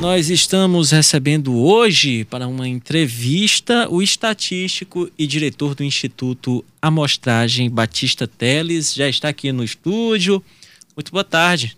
Nós 0.00 0.28
estamos 0.28 0.90
recebendo 0.90 1.56
hoje 1.56 2.24
para 2.26 2.46
uma 2.46 2.68
entrevista 2.68 3.88
o 3.88 4.02
estatístico 4.02 5.10
e 5.18 5.26
diretor 5.26 5.74
do 5.74 5.82
Instituto 5.82 6.62
Amostragem 6.82 7.70
Batista 7.70 8.26
Teles. 8.26 8.92
Já 8.94 9.08
está 9.08 9.30
aqui 9.30 9.50
no 9.52 9.64
estúdio. 9.64 10.44
Muito 10.94 11.10
boa 11.10 11.24
tarde. 11.24 11.76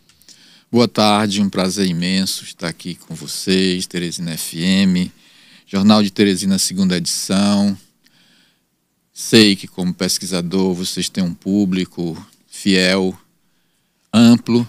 Boa 0.71 0.89
tarde, 0.89 1.41
um 1.41 1.49
prazer 1.49 1.87
imenso 1.87 2.43
estar 2.43 2.69
aqui 2.69 2.97
com 2.97 3.15
vocês, 3.15 3.87
Teresina 3.87 4.37
FM, 4.37 5.11
Jornal 5.65 6.03
de 6.03 6.11
Teresina, 6.11 6.59
segunda 6.59 6.97
edição. 6.97 7.79
Sei 9.15 9.55
que, 9.55 9.69
como 9.69 9.95
pesquisador, 9.95 10.75
vocês 10.75 11.09
têm 11.09 11.23
um 11.23 11.33
público 11.33 12.17
fiel, 12.49 13.17
amplo, 14.13 14.69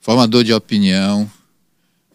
formador 0.00 0.42
de 0.42 0.52
opinião 0.52 1.30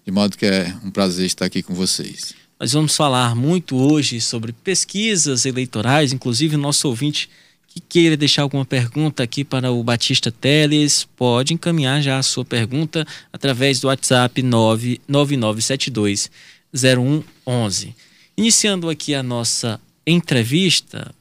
de 0.06 0.12
modo 0.12 0.38
que 0.38 0.46
é 0.46 0.76
um 0.84 0.92
prazer 0.92 1.26
estar 1.26 1.46
aqui 1.46 1.64
com 1.64 1.74
vocês. 1.74 2.34
Nós 2.60 2.74
vamos 2.74 2.96
falar 2.96 3.36
muito 3.36 3.76
hoje 3.76 4.22
sobre 4.22 4.54
pesquisas 4.54 5.46
eleitorais, 5.46 6.14
inclusive 6.14 6.56
nosso 6.58 6.88
ouvinte 6.88 7.30
que 7.68 7.80
queira 7.80 8.16
deixar 8.16 8.44
alguma 8.44 8.64
pergunta 8.64 9.24
aqui 9.24 9.44
para 9.44 9.72
o 9.72 9.84
Batista 9.84 10.32
Teles, 10.32 11.08
pode 11.16 11.56
encaminhar 11.56 12.04
já 12.04 12.20
a 12.20 12.24
sua 12.24 12.46
pergunta 12.46 13.06
através 13.32 13.80
do 13.80 13.88
WhatsApp 13.88 14.44
99972 14.44 16.30
0111. 16.72 17.96
Iniciando 18.38 18.90
aqui 18.90 19.16
a 19.16 19.24
nossa 19.24 19.82
entrevista, 20.06 21.14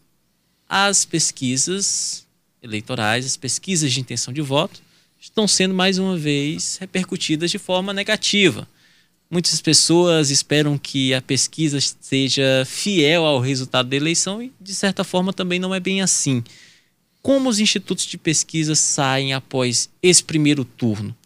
as 0.68 1.06
pesquisas 1.06 2.26
eleitorais, 2.62 3.24
as 3.24 3.36
pesquisas 3.36 3.90
de 3.90 4.00
intenção 4.00 4.32
de 4.32 4.42
voto, 4.42 4.82
estão 5.20 5.48
sendo 5.48 5.72
mais 5.72 5.98
uma 5.98 6.18
vez 6.18 6.76
repercutidas 6.78 7.50
de 7.50 7.58
forma 7.58 7.92
negativa. 7.92 8.68
Muitas 9.32 9.62
pessoas 9.62 10.30
esperam 10.30 10.76
que 10.76 11.14
a 11.14 11.22
pesquisa 11.22 11.78
seja 12.02 12.64
fiel 12.66 13.24
ao 13.24 13.40
resultado 13.40 13.88
da 13.88 13.96
eleição 13.96 14.42
e, 14.42 14.52
de 14.60 14.74
certa 14.74 15.02
forma, 15.02 15.32
também 15.32 15.58
não 15.58 15.74
é 15.74 15.80
bem 15.80 16.02
assim. 16.02 16.44
Como 17.22 17.48
os 17.48 17.58
institutos 17.58 18.04
de 18.04 18.18
pesquisa 18.18 18.74
saem 18.74 19.32
após 19.32 19.88
esse 20.02 20.22
primeiro 20.22 20.66
turno? 20.66 21.16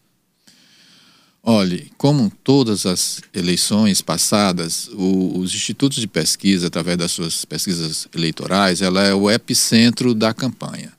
Olhe, 1.42 1.90
como 1.98 2.30
todas 2.44 2.86
as 2.86 3.20
eleições 3.34 4.00
passadas, 4.00 4.88
o, 4.92 5.40
os 5.40 5.52
institutos 5.52 5.98
de 5.98 6.06
pesquisa, 6.06 6.68
através 6.68 6.96
das 6.96 7.10
suas 7.10 7.44
pesquisas 7.44 8.06
eleitorais, 8.14 8.82
ela 8.82 9.02
é 9.02 9.12
o 9.12 9.28
epicentro 9.28 10.14
da 10.14 10.32
campanha. 10.32 10.92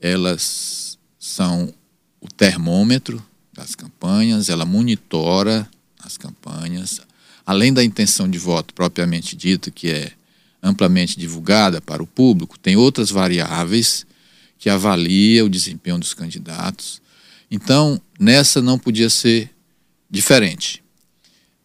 Elas 0.00 0.96
são 1.18 1.74
o 2.22 2.28
termômetro 2.28 3.22
das 3.52 3.74
campanhas, 3.74 4.48
ela 4.48 4.64
monitora 4.64 5.68
as 6.02 6.16
campanhas, 6.16 7.00
além 7.44 7.72
da 7.72 7.84
intenção 7.84 8.28
de 8.28 8.38
voto 8.38 8.74
propriamente 8.74 9.36
dita, 9.36 9.70
que 9.70 9.90
é 9.90 10.12
amplamente 10.62 11.18
divulgada 11.18 11.80
para 11.80 12.02
o 12.02 12.06
público, 12.06 12.58
tem 12.58 12.76
outras 12.76 13.10
variáveis 13.10 14.06
que 14.58 14.68
avalia 14.68 15.44
o 15.44 15.48
desempenho 15.48 15.98
dos 15.98 16.14
candidatos. 16.14 17.00
Então, 17.50 18.00
nessa 18.18 18.60
não 18.60 18.78
podia 18.78 19.08
ser 19.08 19.50
diferente. 20.10 20.82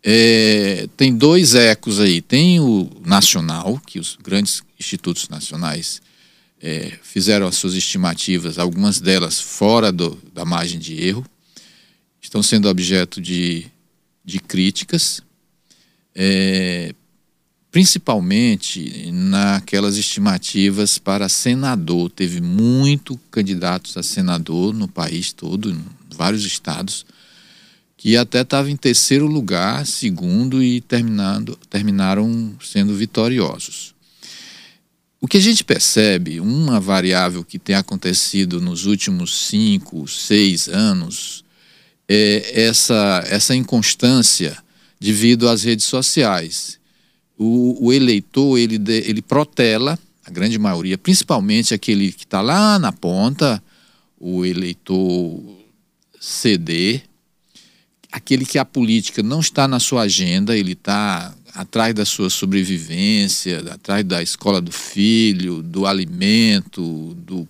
É, 0.03 0.87
tem 0.97 1.15
dois 1.15 1.55
ecos 1.55 1.99
aí. 1.99 2.21
Tem 2.21 2.59
o 2.59 2.89
nacional, 3.05 3.79
que 3.85 3.99
os 3.99 4.17
grandes 4.21 4.61
institutos 4.79 5.29
nacionais 5.29 6.01
é, 6.61 6.97
fizeram 7.01 7.47
as 7.47 7.55
suas 7.55 7.73
estimativas, 7.73 8.59
algumas 8.59 8.99
delas 8.99 9.39
fora 9.39 9.91
do, 9.91 10.17
da 10.33 10.45
margem 10.45 10.79
de 10.79 11.01
erro, 11.01 11.25
estão 12.21 12.43
sendo 12.43 12.69
objeto 12.69 13.19
de, 13.19 13.65
de 14.23 14.39
críticas, 14.39 15.21
é, 16.15 16.93
principalmente 17.71 19.11
naquelas 19.11 19.97
estimativas 19.97 20.97
para 20.97 21.29
senador. 21.29 22.09
Teve 22.09 22.41
muito 22.41 23.17
candidatos 23.31 23.97
a 23.97 24.03
senador 24.03 24.73
no 24.73 24.87
país 24.87 25.31
todo, 25.31 25.71
em 25.71 25.83
vários 26.15 26.45
estados, 26.45 27.05
que 27.95 28.17
até 28.17 28.41
estava 28.41 28.69
em 28.69 28.75
terceiro 28.75 29.27
lugar, 29.27 29.85
segundo 29.85 30.61
e 30.61 30.81
terminando, 30.81 31.55
terminaram 31.69 32.55
sendo 32.61 32.95
vitoriosos. 32.95 33.93
O 35.23 35.27
que 35.27 35.37
a 35.37 35.41
gente 35.41 35.63
percebe, 35.63 36.39
uma 36.39 36.79
variável 36.79 37.43
que 37.43 37.59
tem 37.59 37.75
acontecido 37.75 38.59
nos 38.59 38.87
últimos 38.87 39.47
cinco, 39.47 40.07
seis 40.07 40.67
anos, 40.67 41.45
é 42.13 42.63
essa, 42.63 43.23
essa 43.27 43.55
inconstância 43.55 44.57
devido 44.99 45.47
às 45.47 45.63
redes 45.63 45.85
sociais. 45.85 46.77
O, 47.37 47.87
o 47.87 47.93
eleitor, 47.93 48.57
ele, 48.57 48.75
ele 48.87 49.21
protela, 49.21 49.97
a 50.25 50.29
grande 50.29 50.59
maioria, 50.59 50.97
principalmente 50.97 51.73
aquele 51.73 52.11
que 52.11 52.25
está 52.25 52.41
lá 52.41 52.77
na 52.77 52.91
ponta, 52.91 53.63
o 54.19 54.45
eleitor 54.45 55.41
CD, 56.19 57.01
aquele 58.11 58.45
que 58.45 58.59
a 58.59 58.65
política 58.65 59.23
não 59.23 59.39
está 59.39 59.65
na 59.65 59.79
sua 59.79 60.01
agenda, 60.01 60.55
ele 60.55 60.73
está 60.73 61.33
atrás 61.55 61.95
da 61.95 62.03
sua 62.03 62.29
sobrevivência, 62.29 63.59
atrás 63.71 64.03
da 64.03 64.21
escola 64.21 64.59
do 64.59 64.71
filho, 64.71 65.63
do 65.63 65.85
alimento, 65.85 67.15
do, 67.25 67.47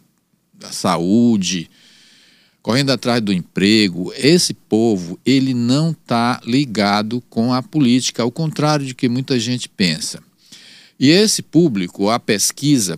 da 0.53 0.71
saúde, 0.71 1.67
correndo 2.61 2.91
atrás 2.91 3.21
do 3.21 3.33
emprego. 3.33 4.13
Esse 4.15 4.53
povo, 4.53 5.19
ele 5.25 5.53
não 5.53 5.91
está 5.91 6.39
ligado 6.45 7.21
com 7.29 7.53
a 7.53 7.61
política, 7.61 8.23
ao 8.23 8.31
contrário 8.31 8.85
de 8.85 8.93
que 8.93 9.09
muita 9.09 9.39
gente 9.39 9.67
pensa. 9.67 10.21
E 10.99 11.09
esse 11.09 11.41
público, 11.41 12.09
a 12.09 12.19
pesquisa 12.19 12.97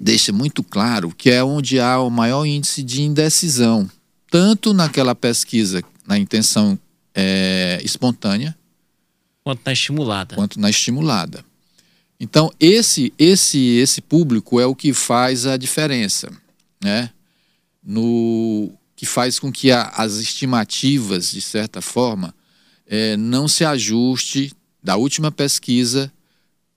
deixa 0.00 0.32
muito 0.32 0.62
claro 0.62 1.14
que 1.16 1.30
é 1.30 1.42
onde 1.42 1.78
há 1.78 2.00
o 2.00 2.10
maior 2.10 2.44
índice 2.44 2.82
de 2.82 3.02
indecisão, 3.02 3.90
tanto 4.30 4.72
naquela 4.72 5.14
pesquisa 5.14 5.82
na 6.06 6.18
intenção 6.18 6.78
é, 7.14 7.80
espontânea, 7.82 8.56
Quanto 9.42 9.62
na 9.64 9.72
estimulada. 9.72 10.34
Quanto 10.36 10.60
na 10.60 10.70
estimulada. 10.70 11.44
Então, 12.18 12.52
esse, 12.60 13.12
esse, 13.18 13.58
esse 13.58 14.02
público 14.02 14.60
é 14.60 14.66
o 14.66 14.74
que 14.74 14.92
faz 14.92 15.46
a 15.46 15.56
diferença, 15.56 16.30
né? 16.82 17.10
No, 17.82 18.72
que 18.94 19.06
faz 19.06 19.38
com 19.38 19.50
que 19.50 19.70
a, 19.70 19.82
as 19.96 20.16
estimativas, 20.16 21.30
de 21.30 21.40
certa 21.40 21.80
forma, 21.80 22.34
é, 22.86 23.16
não 23.16 23.48
se 23.48 23.64
ajuste 23.64 24.52
da 24.82 24.96
última 24.96 25.30
pesquisa 25.30 26.12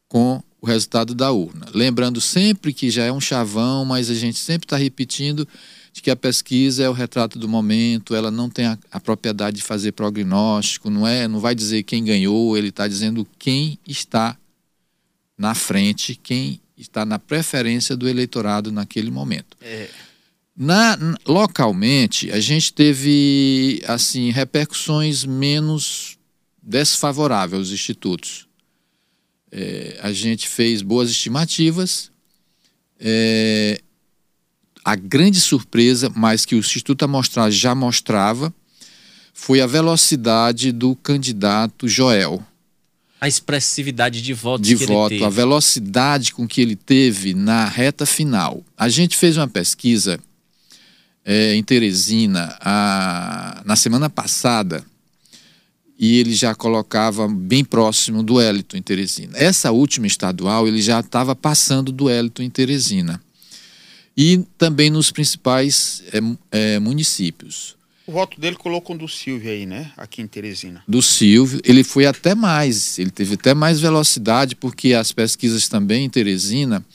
com 0.08 0.42
o 0.62 0.66
resultado 0.66 1.14
da 1.14 1.32
urna. 1.32 1.66
Lembrando 1.74 2.22
sempre 2.22 2.72
que 2.72 2.90
já 2.90 3.04
é 3.04 3.12
um 3.12 3.20
chavão, 3.20 3.84
mas 3.84 4.10
a 4.10 4.14
gente 4.14 4.40
sempre 4.40 4.66
está 4.66 4.78
repetindo 4.78 5.46
de 5.92 6.02
que 6.02 6.10
a 6.10 6.16
pesquisa 6.16 6.84
é 6.84 6.90
o 6.90 6.94
retrato 6.94 7.38
do 7.38 7.50
momento, 7.50 8.16
ela 8.16 8.32
não 8.32 8.50
tem 8.50 8.66
a, 8.66 8.78
a 8.92 9.00
propriedade 9.00 9.58
de 9.58 9.64
fazer 9.64 9.92
prognóstico, 9.92 10.90
não 10.90 11.06
é, 11.06 11.28
não 11.28 11.40
vai 11.40 11.54
dizer 11.54 11.84
quem 11.84 12.04
ganhou, 12.04 12.58
ele 12.58 12.70
está 12.70 12.88
dizendo 12.88 13.28
quem 13.38 13.78
está 13.86 14.38
na 15.38 15.54
frente, 15.54 16.16
quem 16.16 16.62
está 16.78 17.06
na 17.06 17.20
preferência 17.20 17.96
do 17.96 18.08
eleitorado 18.08 18.72
naquele 18.72 19.12
momento. 19.12 19.58
É. 19.62 19.90
Na, 20.56 20.98
localmente, 21.26 22.32
a 22.32 22.40
gente 22.40 22.74
teve 22.74 23.82
assim 23.88 24.30
repercussões 24.30 25.26
menos 25.26 26.18
desfavoráveis 26.62 27.60
aos 27.60 27.72
institutos. 27.72 28.48
É, 29.52 30.00
a 30.02 30.12
gente 30.12 30.48
fez 30.48 30.82
boas 30.82 31.10
estimativas. 31.10 32.12
É, 33.00 33.82
a 34.86 34.96
grande 34.96 35.40
surpresa, 35.40 36.12
mas 36.16 36.46
que 36.46 36.56
o 36.56 36.60
Instituto 36.60 37.04
Amostral 37.04 37.50
já 37.50 37.74
mostrava, 37.74 38.54
foi 39.34 39.62
a 39.62 39.68
velocidade 39.68 40.72
do 40.72 40.96
candidato 40.96 41.88
Joel. 41.88 42.46
A 43.20 43.28
expressividade 43.28 44.22
de 44.22 44.34
voto 44.34 44.62
de 44.62 44.76
que 44.76 44.86
voto, 44.86 45.24
a 45.24 45.30
velocidade 45.30 46.34
com 46.34 46.48
que 46.48 46.62
ele 46.62 46.76
teve 46.76 47.34
na 47.34 47.66
reta 47.66 48.06
final. 48.06 48.64
A 48.78 48.90
gente 48.90 49.16
fez 49.16 49.38
uma 49.38 49.48
pesquisa 49.48 50.20
é, 51.26 51.56
em 51.56 51.64
Teresina 51.64 52.58
a, 52.60 53.62
na 53.66 53.76
semana 53.76 54.10
passada 54.10 54.84
e 55.98 56.20
ele 56.20 56.34
já 56.34 56.54
colocava 56.54 57.28
bem 57.28 57.64
próximo 57.64 58.24
do 58.24 58.42
Hélito 58.42 58.76
em 58.76 58.82
Teresina. 58.82 59.38
Essa 59.38 59.72
última 59.72 60.08
estadual 60.08 60.68
ele 60.68 60.82
já 60.82 61.00
estava 61.00 61.36
passando 61.36 61.92
do 61.92 62.10
Hélito 62.10 62.42
em 62.42 62.50
Teresina 62.50 63.22
e 64.16 64.44
também 64.58 64.90
nos 64.90 65.12
principais 65.12 66.04
é, 66.12 66.20
é, 66.52 66.80
municípios. 66.80 67.76
O 68.06 68.12
voto 68.12 68.40
dele 68.40 68.58
colocou 68.58 68.98
do 68.98 69.08
Silvio 69.08 69.50
aí, 69.50 69.66
né? 69.66 69.92
Aqui 69.96 70.22
em 70.22 70.28
Teresina. 70.28 70.84
Do 70.86 71.02
Silvio, 71.02 71.62
ele 71.64 71.86
foi 71.86 72.06
até 72.06 72.36
mais, 72.36 73.00
ele 73.00 73.10
teve 73.10 73.36
até 73.36 73.54
mais 73.54 73.80
velocidade, 73.80 74.58
porque 74.58 74.94
as 74.94 75.14
pesquisas 75.14 75.70
também 75.70 76.04
em 76.04 76.10
Teresina 76.10 76.86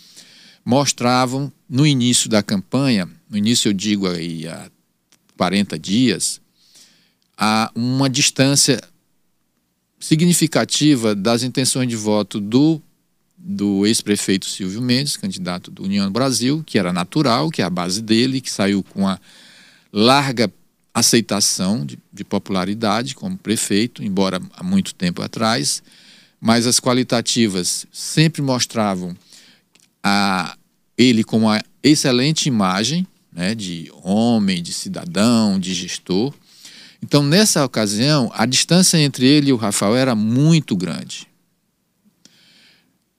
mostravam 0.62 1.50
no 1.68 1.86
início 1.86 2.28
da 2.28 2.42
campanha, 2.42 3.08
no 3.28 3.36
início 3.36 3.68
eu 3.68 3.72
digo 3.72 4.08
aí 4.08 4.46
há 4.48 4.70
40 5.36 5.78
dias, 5.78 6.40
a 7.36 7.70
uma 7.74 8.08
distância 8.08 8.80
significativa 10.00 11.14
das 11.14 11.42
intenções 11.42 11.88
de 11.88 11.96
voto 11.96 12.40
do, 12.40 12.82
do 13.36 13.86
ex-prefeito 13.86 14.46
Silvio 14.46 14.80
Mendes, 14.80 15.16
candidato 15.16 15.70
do 15.70 15.84
União 15.84 16.10
Brasil, 16.10 16.62
que 16.64 16.78
era 16.78 16.92
natural, 16.92 17.50
que 17.50 17.62
é 17.62 17.64
a 17.64 17.70
base 17.70 18.02
dele, 18.02 18.40
que 18.40 18.50
saiu 18.50 18.82
com 18.82 19.06
a 19.06 19.18
larga 19.92 20.52
aceitação 20.92 21.86
de, 21.86 21.98
de 22.12 22.24
popularidade 22.24 23.14
como 23.14 23.36
prefeito, 23.36 24.02
embora 24.02 24.40
há 24.54 24.62
muito 24.62 24.94
tempo 24.94 25.22
atrás, 25.22 25.82
mas 26.40 26.66
as 26.66 26.80
qualitativas 26.80 27.86
sempre 27.92 28.42
mostravam 28.42 29.16
a, 30.02 30.56
ele 30.96 31.22
com 31.22 31.38
uma 31.38 31.62
excelente 31.82 32.46
imagem 32.46 33.06
né, 33.38 33.54
de 33.54 33.88
homem, 34.02 34.60
de 34.60 34.72
cidadão, 34.72 35.60
de 35.60 35.72
gestor. 35.72 36.34
Então, 37.00 37.22
nessa 37.22 37.64
ocasião, 37.64 38.32
a 38.34 38.44
distância 38.44 38.98
entre 38.98 39.24
ele 39.24 39.50
e 39.50 39.52
o 39.52 39.56
Rafael 39.56 39.94
era 39.94 40.12
muito 40.16 40.74
grande. 40.74 41.28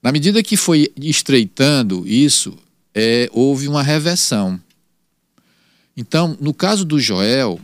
Na 0.02 0.12
medida 0.12 0.42
que 0.42 0.58
foi 0.58 0.92
estreitando 0.94 2.06
isso, 2.06 2.54
é, 2.94 3.30
houve 3.32 3.66
uma 3.66 3.82
reversão. 3.82 4.60
Então, 5.96 6.36
no 6.38 6.52
caso 6.52 6.84
do 6.84 7.00
Joel, 7.00 7.58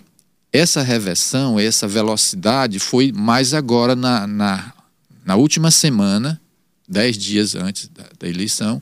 essa 0.50 0.80
reversão, 0.80 1.60
essa 1.60 1.86
velocidade 1.86 2.78
foi 2.78 3.12
mais 3.12 3.52
agora 3.52 3.94
na, 3.94 4.26
na, 4.26 4.72
na 5.26 5.36
última 5.36 5.70
semana, 5.70 6.40
dez 6.88 7.18
dias 7.18 7.54
antes 7.54 7.88
da, 7.88 8.06
da 8.18 8.26
eleição, 8.26 8.80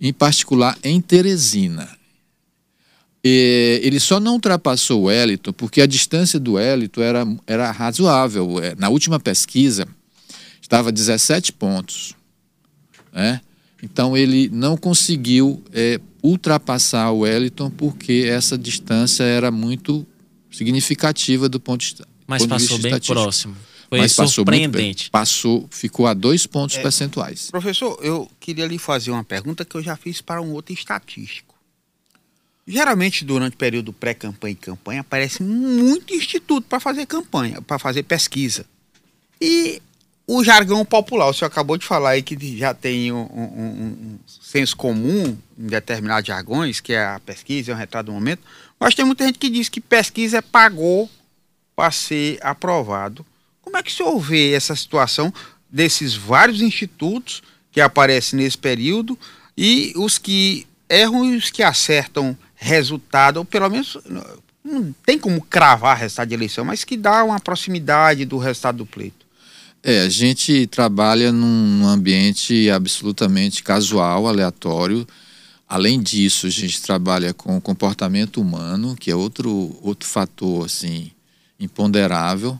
em 0.00 0.12
particular 0.12 0.76
em 0.82 1.00
Teresina. 1.00 2.01
E 3.24 3.80
ele 3.84 4.00
só 4.00 4.18
não 4.18 4.32
ultrapassou 4.34 5.02
o 5.02 5.04
Wellington 5.04 5.52
porque 5.52 5.80
a 5.80 5.86
distância 5.86 6.40
do 6.40 6.54
Wellington 6.54 7.02
era, 7.02 7.24
era 7.46 7.70
razoável. 7.70 8.60
É, 8.62 8.74
na 8.76 8.88
última 8.88 9.20
pesquisa, 9.20 9.86
estava 10.60 10.90
17 10.90 11.52
pontos. 11.52 12.14
Né? 13.12 13.40
Então 13.82 14.16
ele 14.16 14.48
não 14.52 14.76
conseguiu 14.76 15.62
é, 15.72 16.00
ultrapassar 16.22 17.10
o 17.12 17.20
Wellington 17.20 17.70
porque 17.70 18.24
essa 18.28 18.58
distância 18.58 19.22
era 19.24 19.50
muito 19.50 20.04
significativa 20.50 21.48
do 21.48 21.60
ponto 21.60 21.80
de, 21.84 21.96
Mas 22.26 22.42
ponto 22.42 22.50
passou 22.50 22.66
de 22.66 22.72
vista 22.74 22.82
bem 22.82 22.90
estatístico. 22.92 23.20
próximo. 23.20 23.56
Foi 23.88 23.98
Mas 23.98 24.14
passou 24.14 24.44
muito 24.44 24.50
bem. 24.50 24.62
surpreendente. 24.64 25.10
Passou, 25.10 25.68
ficou 25.70 26.06
a 26.06 26.14
dois 26.14 26.46
pontos 26.46 26.76
É. 26.76 26.82
percentuais. 26.82 27.50
Professor, 27.50 27.98
eu 28.02 28.28
queria 28.40 28.66
lhe 28.66 28.78
fazer 28.78 29.10
uma 29.10 29.22
pergunta 29.22 29.64
que 29.66 29.74
eu 29.76 29.82
já 29.82 29.96
fiz 29.96 30.20
para 30.22 30.40
um 30.40 30.52
outro 30.52 30.72
estatístico. 30.72 31.51
Geralmente, 32.66 33.24
durante 33.24 33.54
o 33.54 33.58
período 33.58 33.92
pré-campanha 33.92 34.52
e 34.52 34.56
campanha, 34.56 35.00
aparece 35.00 35.42
muito 35.42 36.14
instituto 36.14 36.66
para 36.68 36.78
fazer 36.78 37.06
campanha, 37.06 37.60
para 37.60 37.78
fazer 37.78 38.04
pesquisa. 38.04 38.64
E 39.40 39.82
o 40.26 40.44
jargão 40.44 40.84
popular, 40.84 41.26
o 41.28 41.32
senhor 41.34 41.48
acabou 41.48 41.76
de 41.76 41.84
falar 41.84 42.10
aí 42.10 42.22
que 42.22 42.56
já 42.56 42.72
tem 42.72 43.10
um, 43.10 43.22
um- 43.22 43.84
um- 44.14 44.18
senso 44.40 44.76
comum 44.76 45.36
em 45.58 45.66
determinados 45.66 46.26
jargões, 46.28 46.78
que 46.80 46.92
é 46.92 47.04
a 47.04 47.18
pesquisa, 47.20 47.72
é 47.72 47.74
um 47.74 47.78
retrato 47.78 48.06
do 48.06 48.12
momento. 48.12 48.42
Mas 48.78 48.94
tem 48.94 49.04
muita 49.04 49.26
gente 49.26 49.38
que 49.38 49.50
diz 49.50 49.68
que 49.68 49.80
pesquisa 49.80 50.40
pagou 50.40 51.10
para 51.74 51.90
ser 51.90 52.38
aprovado. 52.42 53.26
Como 53.60 53.76
é 53.76 53.82
que 53.82 53.90
o 53.90 53.94
senhor 53.94 54.18
vê 54.20 54.52
essa 54.52 54.76
situação 54.76 55.34
desses 55.68 56.14
vários 56.14 56.60
institutos 56.60 57.42
que 57.72 57.80
aparecem 57.80 58.38
nesse 58.38 58.58
período 58.58 59.18
e 59.56 59.92
os 59.96 60.18
que 60.18 60.66
erram 60.88 61.24
e 61.24 61.36
os 61.36 61.50
que 61.50 61.62
acertam 61.62 62.36
resultado, 62.62 63.38
ou 63.38 63.44
pelo 63.44 63.68
menos 63.68 63.98
não 64.64 64.94
tem 65.04 65.18
como 65.18 65.42
cravar 65.42 65.98
resultado 65.98 66.28
de 66.28 66.34
eleição, 66.34 66.64
mas 66.64 66.84
que 66.84 66.96
dá 66.96 67.24
uma 67.24 67.40
proximidade 67.40 68.24
do 68.24 68.38
resultado 68.38 68.78
do 68.78 68.86
pleito. 68.86 69.26
É, 69.82 70.02
a 70.02 70.08
gente 70.08 70.66
trabalha 70.68 71.32
num 71.32 71.62
num 71.82 71.88
ambiente 71.88 72.70
absolutamente 72.70 73.62
casual, 73.62 74.28
aleatório. 74.28 75.06
Além 75.68 76.00
disso, 76.00 76.46
a 76.46 76.50
gente 76.50 76.80
trabalha 76.80 77.34
com 77.34 77.56
o 77.56 77.60
comportamento 77.60 78.40
humano, 78.40 78.94
que 78.94 79.10
é 79.10 79.16
outro, 79.16 79.76
outro 79.82 80.08
fator 80.08 80.66
assim 80.66 81.10
imponderável. 81.58 82.58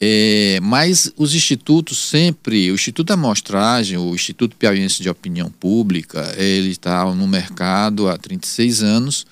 É, 0.00 0.58
mas 0.62 1.12
os 1.16 1.34
institutos 1.34 1.98
sempre, 1.98 2.70
o 2.70 2.74
Instituto 2.74 3.08
da 3.08 3.14
Amostragem, 3.14 3.96
o 3.96 4.14
Instituto 4.14 4.56
Piauiense 4.56 5.02
de 5.02 5.08
Opinião 5.08 5.50
Pública, 5.50 6.34
ele 6.36 6.70
está 6.70 7.04
no 7.14 7.26
mercado 7.26 8.08
há 8.08 8.18
36 8.18 8.82
anos. 8.82 9.26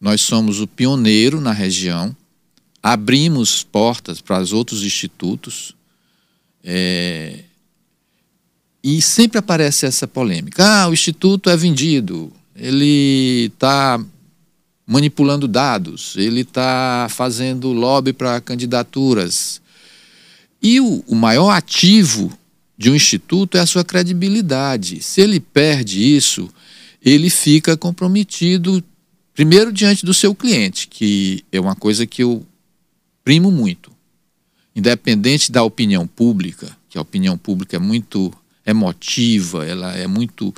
Nós 0.00 0.20
somos 0.20 0.60
o 0.60 0.66
pioneiro 0.66 1.40
na 1.40 1.52
região. 1.52 2.14
Abrimos 2.82 3.62
portas 3.62 4.20
para 4.20 4.40
os 4.40 4.52
outros 4.52 4.82
institutos. 4.82 5.74
É, 6.62 7.44
e 8.82 9.00
sempre 9.00 9.38
aparece 9.38 9.86
essa 9.86 10.06
polêmica. 10.06 10.62
Ah, 10.62 10.88
o 10.88 10.92
instituto 10.92 11.48
é 11.48 11.56
vendido, 11.56 12.30
ele 12.54 13.46
está 13.46 13.98
manipulando 14.86 15.48
dados, 15.48 16.14
ele 16.18 16.42
está 16.42 17.06
fazendo 17.08 17.72
lobby 17.72 18.12
para 18.12 18.42
candidaturas. 18.42 19.62
E 20.64 20.80
o, 20.80 21.04
o 21.06 21.14
maior 21.14 21.50
ativo 21.50 22.32
de 22.78 22.90
um 22.90 22.94
instituto 22.94 23.58
é 23.58 23.60
a 23.60 23.66
sua 23.66 23.84
credibilidade. 23.84 25.02
Se 25.02 25.20
ele 25.20 25.38
perde 25.38 26.02
isso, 26.02 26.48
ele 27.02 27.28
fica 27.28 27.76
comprometido, 27.76 28.82
primeiro, 29.34 29.70
diante 29.70 30.06
do 30.06 30.14
seu 30.14 30.34
cliente, 30.34 30.88
que 30.88 31.44
é 31.52 31.60
uma 31.60 31.76
coisa 31.76 32.06
que 32.06 32.22
eu 32.22 32.46
primo 33.22 33.50
muito. 33.50 33.92
Independente 34.74 35.52
da 35.52 35.62
opinião 35.62 36.06
pública, 36.06 36.74
que 36.88 36.96
a 36.96 37.02
opinião 37.02 37.36
pública 37.36 37.76
é 37.76 37.78
muito 37.78 38.32
emotiva, 38.64 39.66
ela 39.66 39.94
é 39.94 40.06
muito 40.06 40.52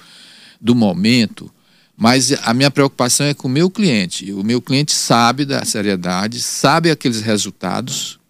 do 0.60 0.72
momento, 0.72 1.52
mas 1.96 2.30
a 2.44 2.54
minha 2.54 2.70
preocupação 2.70 3.26
é 3.26 3.34
com 3.34 3.48
o 3.48 3.50
meu 3.50 3.68
cliente. 3.68 4.32
O 4.32 4.44
meu 4.44 4.62
cliente 4.62 4.92
sabe 4.92 5.44
da 5.44 5.64
seriedade, 5.64 6.40
sabe 6.40 6.92
aqueles 6.92 7.22
resultados 7.22 8.20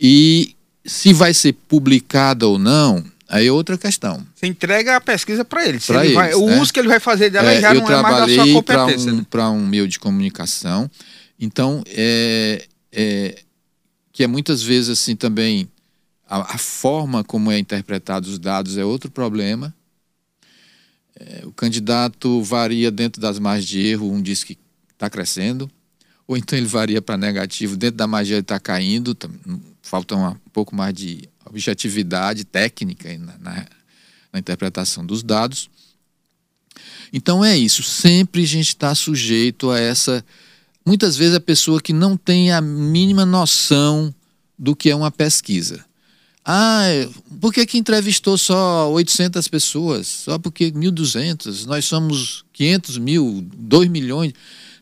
e 0.00 0.54
se 0.84 1.12
vai 1.12 1.32
ser 1.32 1.52
publicada 1.52 2.46
ou 2.46 2.58
não, 2.58 3.04
aí 3.28 3.46
é 3.46 3.52
outra 3.52 3.78
questão. 3.78 4.26
Você 4.34 4.46
entrega 4.46 4.96
a 4.96 5.00
pesquisa 5.00 5.44
para 5.44 5.66
ele. 5.66 5.80
Se 5.80 5.86
Pra 5.86 6.04
ele 6.04 6.14
vai- 6.14 6.28
eles, 6.30 6.38
o 6.40 6.46
né? 6.46 6.60
uso 6.60 6.72
que 6.72 6.78
ele 6.78 6.88
vai 6.88 7.00
fazer 7.00 7.30
dela 7.30 7.50
É, 7.52 7.60
já 7.60 7.74
eu 7.74 7.80
não 7.80 7.90
é 7.90 8.02
mais 8.02 8.16
da 8.16 8.26
sua 8.26 8.26
trabalhei 8.34 8.62
para 8.62 8.76
competência. 8.84 9.12
um, 9.12 9.16
né? 9.16 9.26
pra 9.30 9.50
um 9.50 9.66
meio 9.66 9.88
de 9.88 9.98
comunicação, 9.98 10.90
então 11.40 11.82
é, 11.86 12.64
é, 12.92 13.38
que 14.12 14.22
é 14.22 14.26
muitas 14.26 14.62
vezes 14.62 14.90
assim 14.90 15.16
também 15.16 15.68
a, 16.28 16.54
a 16.54 16.58
forma 16.58 17.22
como 17.24 17.50
é 17.50 17.58
interpretado 17.58 18.28
os 18.28 18.38
dados 18.38 18.76
é 18.76 18.84
outro 18.84 19.10
problema. 19.10 19.74
É, 21.18 21.42
o 21.46 21.52
candidato 21.52 22.42
varia 22.42 22.90
dentro 22.90 23.20
das 23.20 23.38
margens 23.38 23.68
de 23.68 23.80
erro, 23.86 24.10
um 24.12 24.20
diz 24.20 24.42
que 24.42 24.58
está 24.92 25.08
crescendo, 25.08 25.70
ou 26.26 26.36
então 26.36 26.58
ele 26.58 26.66
varia 26.66 27.02
para 27.02 27.16
negativo, 27.16 27.76
dentro 27.76 27.96
da 27.96 28.06
margem 28.06 28.34
ele 28.34 28.40
está 28.40 28.58
caindo, 28.58 29.14
tam- 29.14 29.30
falta 29.82 30.14
uma- 30.16 30.30
um 30.32 30.50
pouco 30.52 30.74
mais 30.74 30.94
de 30.94 31.28
objetividade 31.44 32.44
técnica 32.44 33.16
na- 33.18 33.38
na, 33.38 33.66
na 34.32 34.38
interpretação 34.38 35.04
dos 35.04 35.22
dados. 35.22 35.68
Então 37.12 37.44
é 37.44 37.56
isso, 37.56 37.82
sempre 37.82 38.42
a 38.42 38.46
gente 38.46 38.68
está 38.68 38.94
sujeito 38.94 39.70
a 39.70 39.78
essa. 39.78 40.24
Muitas 40.84 41.16
vezes 41.16 41.34
a 41.36 41.40
pessoa 41.40 41.80
que 41.80 41.92
não 41.92 42.16
tem 42.16 42.50
a 42.52 42.60
mínima 42.60 43.24
noção 43.24 44.14
do 44.58 44.74
que 44.74 44.90
é 44.90 44.96
uma 44.96 45.10
pesquisa. 45.10 45.84
Ah, 46.44 46.82
é, 46.88 47.08
por 47.40 47.54
que, 47.54 47.64
que 47.64 47.78
entrevistou 47.78 48.36
só 48.36 48.90
800 48.92 49.48
pessoas? 49.48 50.06
Só 50.06 50.38
porque 50.38 50.70
1.200? 50.70 51.64
Nós 51.64 51.86
somos 51.86 52.44
500 52.52 52.98
mil, 52.98 53.46
2 53.56 53.88
milhões. 53.88 54.32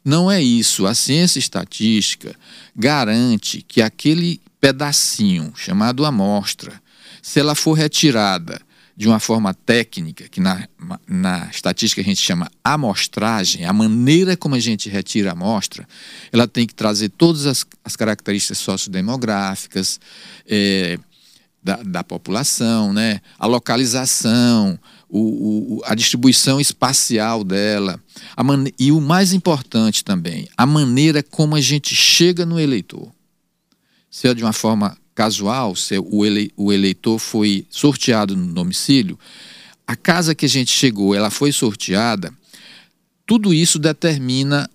Não 0.05 0.31
é 0.31 0.43
isso. 0.43 0.87
A 0.87 0.95
ciência 0.95 1.39
estatística 1.39 2.35
garante 2.75 3.63
que 3.67 3.81
aquele 3.81 4.41
pedacinho 4.61 5.53
chamado 5.57 6.05
amostra, 6.05 6.81
se 7.21 7.41
ela 7.41 7.55
for 7.55 7.75
retirada 7.75 8.61
de 8.97 9.09
uma 9.09 9.19
forma 9.19 9.55
técnica, 9.55 10.29
que 10.29 10.41
na, 10.41 10.69
na 11.09 11.49
estatística 11.51 12.01
a 12.01 12.05
gente 12.05 12.21
chama 12.21 12.51
amostragem, 12.63 13.65
a 13.65 13.73
maneira 13.73 14.37
como 14.37 14.55
a 14.55 14.61
gente 14.61 14.89
retira 14.89 15.31
a 15.31 15.33
amostra, 15.33 15.89
ela 16.31 16.47
tem 16.47 16.67
que 16.67 16.75
trazer 16.75 17.09
todas 17.09 17.47
as, 17.47 17.65
as 17.85 17.97
características 17.97 18.59
sociodemográficas 18.59 19.99
é, 20.47 20.99
da, 21.63 21.77
da 21.77 22.05
população, 22.05 22.93
né? 22.93 23.21
a 23.39 23.47
localização, 23.47 24.79
o, 25.15 25.77
o, 25.77 25.83
a 25.85 25.95
distribuição 25.95 26.59
espacial 26.59 27.45
dela, 27.45 28.03
a 28.35 28.43
mane- 28.43 28.75
e 28.79 28.91
o 28.91 29.01
mais 29.01 29.35
importante 29.35 30.03
também, 30.03 30.49
a 30.57 30.65
maneira 30.65 31.23
como 31.23 31.55
a 31.55 31.61
gente 31.61 31.95
chega 31.95 32.47
no 32.47 32.59
eleitor. 32.59 33.13
Se 34.11 34.27
é 34.27 34.35
de 34.35 34.43
uma 34.43 34.55
forma 34.55 34.97
casual, 35.15 35.77
se 35.77 35.99
o, 35.99 36.25
ele, 36.25 36.51
o 36.57 36.73
eleitor 36.73 37.19
foi 37.19 37.67
sorteado 37.69 38.35
no 38.35 38.55
domicílio, 38.55 39.19
a 39.87 39.95
casa 39.95 40.35
que 40.35 40.47
a 40.47 40.49
gente 40.49 40.71
chegou, 40.71 41.15
ela 41.15 41.31
foi 41.31 41.53
sorteada, 41.53 42.33
tudo 43.27 43.53
isso 43.53 43.79
determina 43.79 44.69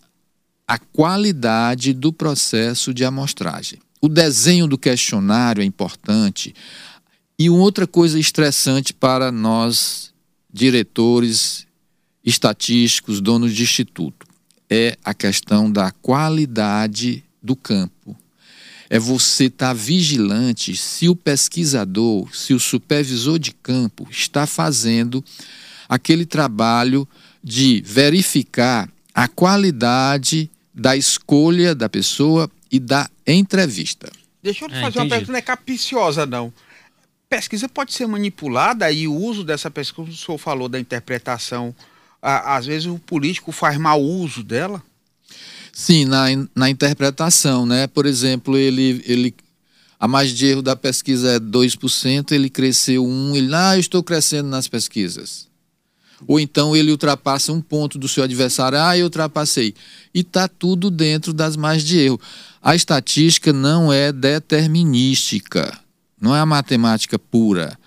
a 0.68 0.78
qualidade 0.78 1.94
do 1.94 2.14
processo 2.14 2.94
de 2.94 3.04
amostragem. 3.04 3.80
o 4.02 4.08
desenho 4.08 4.68
do 4.68 4.78
questionário 4.78 5.62
é 5.62 5.66
importante. 5.66 6.54
E 7.40 7.50
outra 7.50 7.86
coisa 7.86 8.20
estressante 8.20 8.94
para 8.94 9.32
nós, 9.32 10.12
diretores 10.52 11.68
estatísticos, 12.24 13.22
donos 13.22 13.54
de 13.54 13.64
instituto, 13.64 14.28
é 14.70 14.98
a 15.04 15.14
questão 15.14 15.72
da 15.72 15.92
qualidade 15.92 17.24
do 17.42 17.56
campo. 17.56 18.16
É 18.90 19.00
você 19.00 19.46
estar 19.46 19.68
tá 19.68 19.74
vigilante 19.74 20.76
se 20.76 21.10
o 21.10 21.16
pesquisador, 21.16 22.34
se 22.36 22.54
o 22.54 22.60
supervisor 22.60 23.38
de 23.38 23.52
campo 23.52 24.08
está 24.10 24.48
fazendo 24.48 25.24
aquele 25.88 26.26
trabalho 26.26 27.08
de 27.44 27.82
verificar 27.86 28.90
a 29.14 29.28
qualidade 29.28 30.50
da 30.74 30.96
escolha 30.96 31.74
da 31.74 31.90
pessoa 31.90 32.50
e 32.72 32.80
da 32.80 33.10
entrevista. 33.26 34.12
Deixa 34.44 34.66
eu 34.66 34.70
te 34.70 34.76
é, 34.76 34.82
fazer 34.82 35.00
entendi. 35.00 35.00
uma 35.00 35.10
pergunta, 35.10 35.32
não 35.32 35.40
é 35.40 35.42
capiciosa, 35.42 36.26
não. 36.26 36.54
Pesquisa 37.30 37.68
pode 37.68 37.94
ser 37.94 38.08
manipulada 38.08 38.90
e 38.92 39.08
o 39.08 39.14
uso 39.14 39.44
dessa 39.44 39.70
pesquisa, 39.70 39.96
como 39.96 40.10
o 40.10 40.16
senhor 40.16 40.38
falou 40.38 40.70
da 40.70 40.80
interpretação, 40.80 41.76
às 42.22 42.66
vezes 42.66 42.88
o 42.88 42.98
político 42.98 43.52
faz 43.52 43.78
mau 43.78 44.02
uso 44.02 44.44
dela? 44.44 44.82
Sim, 45.74 46.06
na, 46.06 46.26
na 46.56 46.70
interpretação, 46.70 47.66
né? 47.66 47.86
Por 47.86 48.06
exemplo, 48.06 48.58
ele, 48.58 49.04
ele 49.06 49.36
a 50.00 50.08
margem 50.08 50.36
de 50.36 50.46
erro 50.46 50.62
da 50.62 50.76
pesquisa 50.76 51.34
é 51.34 51.40
2%, 51.40 52.32
ele 52.32 52.50
cresceu 52.50 53.04
1%, 53.04 53.36
ele, 53.36 53.54
ah, 53.54 53.76
eu 53.76 53.80
estou 53.80 54.04
crescendo 54.04 54.48
nas 54.48 54.68
pesquisas. 54.68 55.48
Ou 56.26 56.40
então 56.40 56.76
ele 56.76 56.92
ultrapassa 56.92 57.52
um 57.52 57.62
ponto 57.62 58.00
do 58.00 58.08
seu 58.08 58.24
adversário, 58.24 58.80
ah, 58.80 58.98
eu 58.98 59.06
ultrapassei. 59.06 59.76
E 60.14 60.22
está 60.22 60.48
tudo 60.48 60.90
dentro 60.90 61.34
das 61.34 61.56
margens 61.56 61.84
de 61.84 62.00
erro. 62.00 62.22
A 62.62 62.76
estatística 62.76 63.54
não 63.54 63.92
é 63.92 64.12
determinística, 64.12 65.78
não 66.20 66.36
é 66.36 66.40
a 66.40 66.46
matemática 66.46 67.18
pura. 67.20 67.78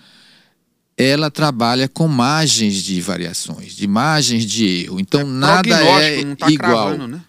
Ela 0.97 1.31
trabalha 1.31 1.87
com 1.87 2.07
margens 2.07 2.83
de 2.83 3.01
variações, 3.01 3.75
de 3.75 3.87
margens 3.87 4.45
de 4.45 4.83
erro. 4.83 4.99
Então 4.99 5.21
é 5.21 5.23
nada 5.23 5.83
é 6.01 6.35
tá 6.35 6.51
igual. 6.51 6.87
Cravando, 6.89 7.07
né? 7.07 7.21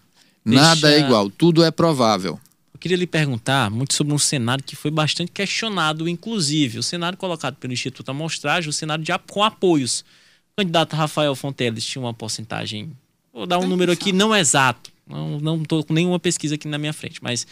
Nada 0.44 0.88
é 0.88 0.90
Deixa... 0.92 0.96
é 0.96 1.00
igual, 1.00 1.30
tudo 1.30 1.62
é 1.62 1.70
provável. 1.70 2.38
Eu 2.74 2.80
queria 2.80 2.96
lhe 2.96 3.06
perguntar 3.06 3.70
muito 3.70 3.94
sobre 3.94 4.12
um 4.12 4.18
cenário 4.18 4.64
que 4.64 4.74
foi 4.74 4.90
bastante 4.90 5.30
questionado, 5.30 6.08
inclusive. 6.08 6.78
O 6.78 6.82
cenário 6.82 7.16
colocado 7.16 7.56
pelo 7.56 7.72
Instituto 7.72 8.10
Amostragem, 8.10 8.68
o 8.68 8.72
cenário 8.72 9.04
de, 9.04 9.12
com 9.30 9.42
apoios. 9.42 10.04
O 10.52 10.56
candidato 10.58 10.96
Rafael 10.96 11.34
Fonteles 11.34 11.84
tinha 11.84 12.02
uma 12.02 12.12
porcentagem. 12.12 12.92
Vou 13.32 13.46
dar 13.46 13.58
um 13.58 13.66
número 13.66 13.92
aqui 13.92 14.12
não 14.12 14.34
exato. 14.34 14.90
Não 15.06 15.62
estou 15.62 15.84
com 15.84 15.94
nenhuma 15.94 16.18
pesquisa 16.18 16.56
aqui 16.56 16.68
na 16.68 16.78
minha 16.78 16.92
frente, 16.92 17.22
mas 17.22 17.46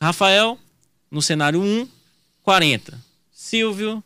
Rafael, 0.00 0.58
no 1.10 1.22
cenário 1.22 1.60
1, 1.60 1.88
40. 2.42 2.98
Silvio, 3.30 4.02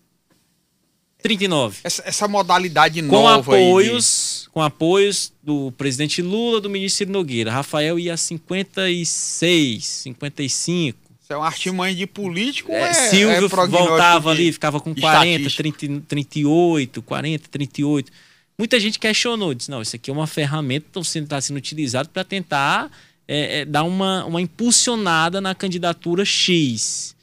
39. 1.26 1.78
Essa, 1.82 2.02
essa 2.06 2.28
modalidade 2.28 3.02
com 3.02 3.08
nova 3.08 3.40
apoios, 3.40 4.42
de... 4.44 4.50
Com 4.50 4.62
apoios 4.62 5.32
do 5.42 5.72
presidente 5.72 6.22
Lula, 6.22 6.60
do 6.60 6.70
ministro 6.70 6.98
Ciro 6.98 7.12
Nogueira. 7.12 7.50
Rafael 7.50 7.98
ia 7.98 8.14
a 8.14 8.16
56, 8.16 9.84
55. 9.84 10.98
Isso 11.20 11.32
é 11.32 11.36
uma 11.36 11.46
artimanha 11.46 11.94
de 11.94 12.06
político. 12.06 12.70
É, 12.70 12.90
é, 12.90 12.92
Silvio 12.92 13.46
é 13.46 13.66
voltava 13.66 14.30
ali, 14.30 14.52
ficava 14.52 14.78
com 14.78 14.94
40, 14.94 15.50
30, 15.50 16.02
38, 16.06 17.02
40, 17.02 17.48
38. 17.48 18.12
Muita 18.56 18.78
gente 18.78 18.98
questionou, 18.98 19.52
disse: 19.52 19.68
não, 19.68 19.82
isso 19.82 19.96
aqui 19.96 20.08
é 20.08 20.12
uma 20.12 20.28
ferramenta 20.28 20.84
que 20.84 20.98
está 20.98 21.10
sendo, 21.10 21.26
tá 21.26 21.40
sendo 21.40 21.56
utilizado 21.56 22.08
para 22.10 22.22
tentar 22.22 22.88
é, 23.26 23.62
é, 23.62 23.64
dar 23.64 23.82
uma, 23.82 24.24
uma 24.24 24.40
impulsionada 24.40 25.40
na 25.40 25.52
candidatura 25.52 26.24
X 26.24 27.15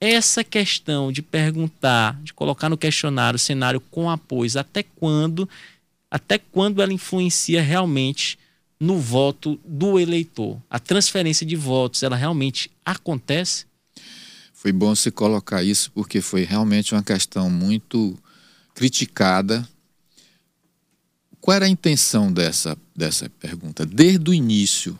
essa 0.00 0.44
questão 0.44 1.10
de 1.10 1.22
perguntar, 1.22 2.20
de 2.22 2.32
colocar 2.32 2.68
no 2.68 2.76
questionário 2.76 3.36
o 3.36 3.40
cenário 3.40 3.80
com 3.80 4.08
apoios, 4.08 4.56
até 4.56 4.82
quando, 4.82 5.48
até 6.10 6.38
quando 6.38 6.80
ela 6.80 6.92
influencia 6.92 7.60
realmente 7.60 8.38
no 8.78 8.98
voto 8.98 9.58
do 9.64 9.98
eleitor? 9.98 10.60
A 10.70 10.78
transferência 10.78 11.44
de 11.44 11.56
votos, 11.56 12.02
ela 12.02 12.16
realmente 12.16 12.70
acontece? 12.84 13.66
Foi 14.52 14.72
bom 14.72 14.94
você 14.94 15.10
colocar 15.10 15.62
isso 15.62 15.90
porque 15.92 16.20
foi 16.20 16.44
realmente 16.44 16.94
uma 16.94 17.02
questão 17.02 17.50
muito 17.50 18.16
criticada. 18.74 19.68
Qual 21.40 21.54
era 21.54 21.66
a 21.66 21.68
intenção 21.68 22.32
dessa, 22.32 22.76
dessa 22.94 23.28
pergunta? 23.28 23.86
Desde 23.86 24.30
o 24.30 24.34
início, 24.34 24.98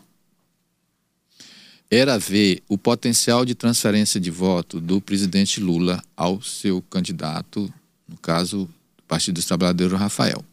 era 1.91 2.19
ver 2.19 2.63
o 2.69 2.77
potencial 2.77 3.45
de 3.45 3.55
transferência 3.55 4.21
de 4.21 4.31
voto 4.31 4.81
do 4.81 5.01
presidente 5.01 5.61
Lula 5.61 6.03
ao 6.17 6.43
seu 6.43 6.83
candidato, 6.83 7.73
no 8.07 8.17
caso, 8.19 8.69
do 8.97 9.03
Partido 9.07 9.37
dos 9.37 9.47
Trabalhadores, 9.47 9.99
Rafael. 9.99 10.45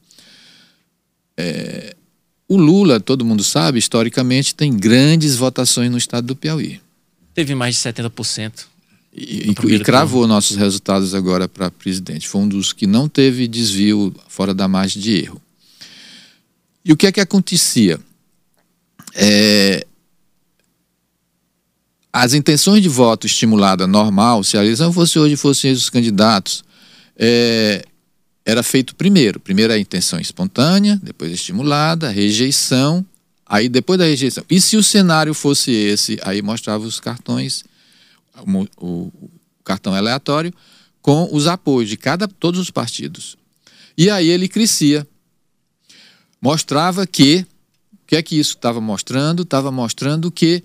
É, 1.37 1.95
o 2.47 2.55
Lula, 2.55 2.99
todo 2.99 3.25
mundo 3.25 3.43
sabe, 3.43 3.79
historicamente 3.79 4.55
tem 4.55 4.75
grandes 4.75 5.35
votações 5.35 5.91
no 5.91 5.97
estado 5.97 6.27
do 6.27 6.35
Piauí. 6.35 6.79
Teve 7.33 7.53
mais 7.53 7.75
de 7.75 7.81
70%. 7.81 8.65
E, 9.13 9.49
e, 9.49 9.79
cravou 9.79 10.21
turno. 10.21 10.35
nossos 10.35 10.57
resultados 10.57 11.13
agora 11.13 11.47
para 11.47 11.71
presidente. 11.71 12.27
Foi 12.27 12.41
um 12.41 12.47
dos 12.47 12.73
que 12.73 12.85
não 12.85 13.07
teve 13.07 13.47
desvio 13.47 14.13
fora 14.27 14.53
da 14.53 14.67
margem 14.67 15.01
de 15.01 15.15
erro. 15.15 15.41
E 16.83 16.91
o 16.91 16.97
que 16.97 17.07
é 17.07 17.11
que 17.11 17.21
acontecia? 17.21 17.99
É, 19.13 19.87
as 22.17 22.33
intenções 22.33 22.81
de 22.81 22.87
voto 22.87 23.27
estimulada 23.27 23.85
normal, 23.85 24.41
se 24.41 24.57
a 24.57 24.63
eleição 24.63 24.93
fosse 24.93 25.19
hoje 25.19 25.35
fossem 25.35 25.73
os 25.73 25.89
candidatos, 25.89 26.63
é, 27.17 27.83
era 28.45 28.63
feito 28.63 28.95
primeiro. 28.95 29.37
Primeiro 29.37 29.73
a 29.73 29.77
intenção 29.77 30.17
espontânea, 30.17 30.97
depois 31.03 31.29
estimulada, 31.29 32.09
rejeição, 32.09 33.05
aí 33.45 33.67
depois 33.67 33.99
da 33.99 34.05
rejeição. 34.05 34.45
E 34.49 34.61
se 34.61 34.77
o 34.77 34.83
cenário 34.83 35.33
fosse 35.33 35.71
esse, 35.71 36.17
aí 36.23 36.41
mostrava 36.41 36.85
os 36.85 37.01
cartões, 37.01 37.65
o, 38.47 38.61
o, 38.77 38.87
o 39.07 39.31
cartão 39.65 39.93
aleatório, 39.93 40.53
com 41.01 41.27
os 41.33 41.47
apoios 41.47 41.89
de 41.89 41.97
cada 41.97 42.29
todos 42.29 42.61
os 42.61 42.71
partidos. 42.71 43.35
E 43.97 44.09
aí 44.09 44.29
ele 44.29 44.47
crescia. 44.47 45.05
Mostrava 46.41 47.05
que, 47.05 47.45
o 47.91 48.07
que 48.07 48.15
é 48.15 48.21
que 48.21 48.39
isso 48.39 48.55
estava 48.55 48.79
mostrando? 48.79 49.43
Estava 49.43 49.69
mostrando 49.69 50.31
que 50.31 50.63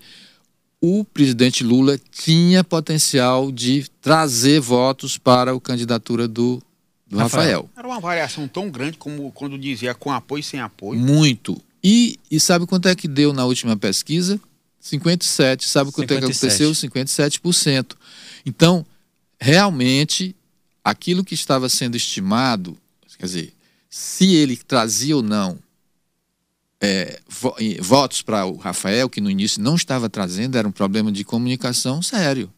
o 0.81 1.05
presidente 1.05 1.63
Lula 1.63 1.99
tinha 2.11 2.63
potencial 2.63 3.51
de 3.51 3.85
trazer 4.01 4.59
votos 4.59 5.15
para 5.15 5.53
a 5.53 5.61
candidatura 5.61 6.27
do, 6.27 6.61
do 7.07 7.19
Rafael. 7.19 7.43
Rafael. 7.43 7.69
Era 7.77 7.87
uma 7.87 7.99
variação 7.99 8.47
tão 8.47 8.69
grande 8.71 8.97
como 8.97 9.31
quando 9.31 9.59
dizia 9.59 9.93
com 9.93 10.11
apoio 10.11 10.39
e 10.39 10.43
sem 10.43 10.59
apoio. 10.59 10.99
Muito. 10.99 11.61
E, 11.83 12.19
e 12.29 12.39
sabe 12.39 12.65
quanto 12.65 12.87
é 12.87 12.95
que 12.95 13.07
deu 13.07 13.31
na 13.31 13.45
última 13.45 13.77
pesquisa? 13.77 14.39
57. 14.79 15.67
Sabe 15.67 15.91
quanto 15.91 16.09
57. 16.09 16.15
é 16.15 16.19
que 16.19 16.63
aconteceu? 16.65 16.89
57%. 16.89 17.95
Então, 18.43 18.83
realmente, 19.39 20.35
aquilo 20.83 21.23
que 21.23 21.35
estava 21.35 21.69
sendo 21.69 21.95
estimado, 21.95 22.75
quer 23.19 23.25
dizer, 23.27 23.53
se 23.87 24.33
ele 24.33 24.57
trazia 24.57 25.15
ou 25.15 25.21
não 25.21 25.59
é, 26.81 27.19
votos 27.79 28.23
para 28.23 28.45
o 28.45 28.57
Rafael, 28.57 29.07
que 29.07 29.21
no 29.21 29.29
início 29.29 29.61
não 29.61 29.75
estava 29.75 30.09
trazendo, 30.09 30.57
era 30.57 30.67
um 30.67 30.71
problema 30.71 31.11
de 31.11 31.23
comunicação 31.23 32.01
sério. 32.01 32.51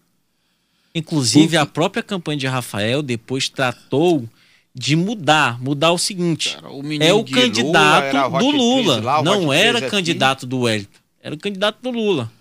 Inclusive, 0.96 1.46
Porque... 1.46 1.58
a 1.58 1.66
própria 1.66 2.02
campanha 2.02 2.38
de 2.38 2.48
Rafael 2.48 3.02
depois 3.02 3.50
tratou 3.50 4.28
de 4.74 4.96
mudar, 4.96 5.62
mudar 5.62 5.92
o 5.92 5.98
seguinte: 5.98 6.56
Cara, 6.56 6.72
o 6.72 6.82
é 7.02 7.14
o 7.14 7.26
candidato 7.26 8.16
Lula, 8.16 8.40
do 8.40 8.52
Lula, 8.52 9.02
lá, 9.02 9.24
não 9.24 9.52
era 9.52 9.90
candidato 9.90 10.46
do 10.46 10.62
Wellington, 10.62 11.00
era 11.22 11.36
o 11.36 11.38
candidato 11.38 11.82
do 11.82 11.92
Lula. 11.92 12.32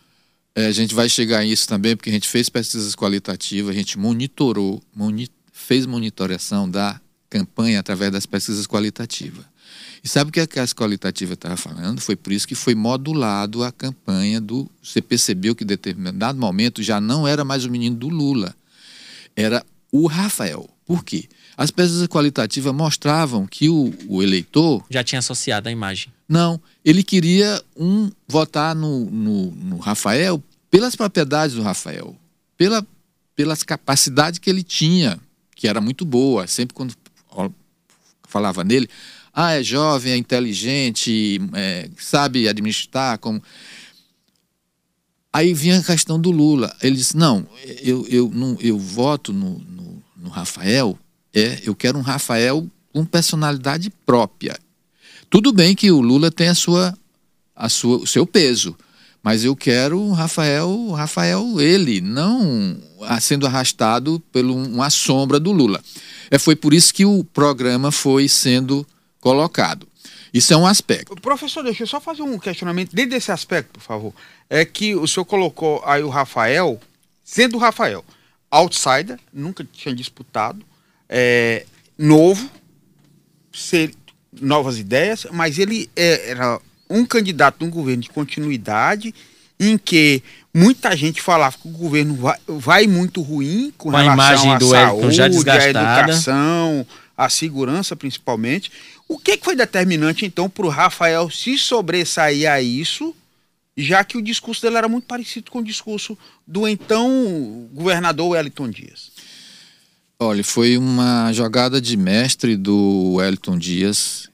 É, 0.55 0.67
a 0.67 0.73
gente 0.73 0.95
vai 0.95 1.09
chegar 1.09 1.39
a 1.39 1.45
isso 1.45 1.67
também, 1.67 1.97
porque 1.97 2.11
a 2.11 2.13
gente 2.13 2.29
fez 2.29 2.49
pesquisas 2.49 2.95
qualitativas, 2.95 3.75
a 3.75 3.79
gente 3.79 3.99
monitorou, 3.99 4.83
moni 4.95 5.29
fez 5.51 5.87
monitoração 5.87 6.69
da 6.69 7.01
campanha 7.31 7.81
através 7.81 8.13
das 8.13 8.27
pesquisas 8.27 8.67
qualitativas. 8.67 9.52
E 10.05 10.09
sabe 10.09 10.31
o 10.31 10.33
que 10.33 10.41
a 10.41 10.47
Casa 10.47 10.75
Qualitativa 10.75 11.35
estava 11.35 11.57
falando? 11.57 12.01
Foi 12.01 12.17
por 12.17 12.33
isso 12.33 12.49
que 12.49 12.57
foi 12.57 12.75
modulado 12.75 13.63
a 13.63 13.71
campanha 13.71 14.41
do. 14.41 14.69
Você 14.83 15.01
percebeu 15.01 15.55
que 15.55 15.63
em 15.63 15.67
determinado 15.67 16.39
momento 16.39 16.83
já 16.83 17.01
não 17.01 17.27
era 17.27 17.45
mais 17.45 17.65
o 17.65 17.71
menino 17.71 17.95
do 17.95 18.09
Lula, 18.09 18.55
era 19.37 19.65
o 19.93 20.09
Rafael. 20.09 20.69
Por 20.85 21.05
quê? 21.05 21.29
As 21.57 21.71
pesquisas 21.71 22.09
qualitativas 22.09 22.75
mostravam 22.75 23.47
que 23.47 23.69
o, 23.69 23.95
o 24.09 24.23
eleitor. 24.23 24.85
Já 24.91 25.05
tinha 25.05 25.21
associado 25.21 25.69
a 25.69 25.73
imagem. 25.73 26.13
Não, 26.29 26.61
ele 26.85 27.05
queria 27.05 27.63
um 27.77 28.11
votar 28.27 28.75
no, 28.75 29.09
no, 29.09 29.51
no 29.53 29.77
Rafael 29.77 30.43
pelas 30.71 30.97
propriedades 30.97 31.55
do 31.55 31.63
Rafael, 31.63 32.17
pela, 32.57 32.85
pelas 33.37 33.63
capacidades 33.63 34.39
que 34.39 34.51
ele 34.51 34.63
tinha, 34.63 35.21
que 35.55 35.69
era 35.69 35.81
muito 35.81 36.05
boa. 36.05 36.47
Sempre 36.47 36.75
quando 36.75 36.95
falava 38.27 38.65
nele, 38.65 38.89
ah, 39.35 39.53
é 39.53 39.63
jovem, 39.63 40.13
é 40.13 40.17
inteligente, 40.17 41.41
é, 41.55 41.89
sabe 41.99 42.49
administrar. 42.49 43.19
Como... 43.19 43.43
Aí 45.33 45.55
vinha 45.55 45.79
a 45.79 45.83
questão 45.83 46.21
do 46.21 46.31
Lula. 46.31 46.75
Ele 46.83 46.97
disse: 46.97 47.17
não, 47.17 47.47
eu, 47.83 48.07
eu, 48.09 48.31
não, 48.33 48.59
eu 48.61 48.79
voto 48.79 49.33
no, 49.33 49.59
no, 49.59 50.03
no 50.17 50.29
Rafael, 50.29 50.99
é, 51.33 51.61
eu 51.65 51.75
quero 51.75 51.99
um 51.99 52.03
Rafael 52.03 52.69
com 52.93 53.05
personalidade 53.07 53.91
própria. 54.05 54.59
Tudo 55.31 55.51
bem 55.51 55.75
que 55.75 55.91
o 55.91 56.03
Lula 56.03 56.31
tem 56.31 56.49
a 56.49 56.55
sua, 56.55 56.95
a 57.57 57.71
sua, 57.71 57.97
o 57.97 58.07
seu 58.07 58.27
peso, 58.27 58.77
mas 59.23 59.45
eu 59.45 59.57
quero 59.57 59.99
o 59.99 60.13
Rafael, 60.13 60.91
Rafael 60.91 61.59
ele, 61.59 62.03
não 62.03 62.77
sendo 63.19 63.47
arrastado 63.47 64.23
por 64.31 64.45
uma 64.45 64.91
sombra 64.91 65.41
do 65.41 65.51
Lula. 65.51 65.83
É, 66.31 66.39
foi 66.39 66.55
por 66.55 66.75
isso 66.75 66.93
que 66.93 67.07
o 67.07 67.25
programa 67.25 67.91
foi 67.91 68.29
sendo 68.29 68.87
colocado. 69.23 69.87
Isso 70.35 70.53
é 70.53 70.57
um 70.57 70.67
aspecto. 70.67 71.15
Professor, 71.17 71.63
deixa 71.63 71.85
eu 71.85 71.87
só 71.87 72.01
fazer 72.01 72.23
um 72.23 72.39
questionamento 72.39 72.95
dentro 72.95 73.13
desse 73.13 73.31
aspecto, 73.31 73.71
por 73.75 73.81
favor. 73.81 74.13
É 74.51 74.65
que 74.65 74.95
o 74.95 75.07
senhor 75.07 75.25
colocou 75.25 75.81
aí 75.87 76.03
o 76.03 76.09
Rafael, 76.09 76.81
sendo 77.25 77.57
o 77.57 77.61
Rafael, 77.61 78.05
outsider, 78.51 79.19
nunca 79.33 79.65
tinha 79.73 79.95
disputado, 79.95 80.65
é, 81.09 81.65
novo, 81.97 82.51
ser, 83.53 83.95
novas 84.41 84.79
ideias, 84.79 85.27
mas 85.31 85.59
ele 85.59 85.89
é, 85.95 86.31
era 86.31 86.61
um 86.91 87.07
candidato 87.07 87.59
de 87.59 87.65
um 87.65 87.71
governo 87.71 88.03
de 88.03 88.11
continuidade 88.11 89.15
em 89.61 89.79
que 89.79 90.23
muita 90.53 90.97
gente 90.97 91.23
falava 91.23 91.57
que 91.57 91.69
o 91.69 91.71
governo 91.71 92.17
vai, 92.17 92.39
vai 92.49 92.87
muito 92.87 93.23
ruim 93.23 93.73
com, 93.79 93.91
com 93.91 93.97
relação 93.97 94.13
a 94.13 94.15
imagem 94.15 94.53
à 94.53 94.59
do 94.59 94.69
saúde, 94.69 95.21
à 95.21 95.69
educação, 95.69 96.87
à 97.17 97.29
segurança 97.29 97.95
principalmente. 97.95 98.71
O 99.09 99.19
que, 99.19 99.37
que 99.37 99.45
foi 99.45 99.57
determinante 99.57 100.25
então 100.25 100.49
para 100.49 100.67
o 100.67 100.69
Rafael 100.69 101.31
se 101.31 101.59
sobressair 101.59 102.51
a 102.51 102.61
isso, 102.61 103.15
já 103.77 104.05
que 104.05 104.17
o 104.17 104.23
discurso 104.23 104.63
dele 104.63 104.77
era 104.77 104.89
muito 104.89 105.07
parecido 105.07 105.51
com 105.51 105.59
o 105.59 105.65
discurso 105.65 106.17
do 106.47 106.67
então 106.67 107.69
governador 107.73 108.31
Wellington 108.31 108.71
Dias? 108.71 109.11
Olha, 110.19 110.45
foi 110.45 110.79
uma 110.79 111.33
jogada 111.33 111.81
de 111.81 111.97
mestre 111.97 112.57
do 112.57 113.15
Wellington 113.15 113.59
Dias 113.59 114.31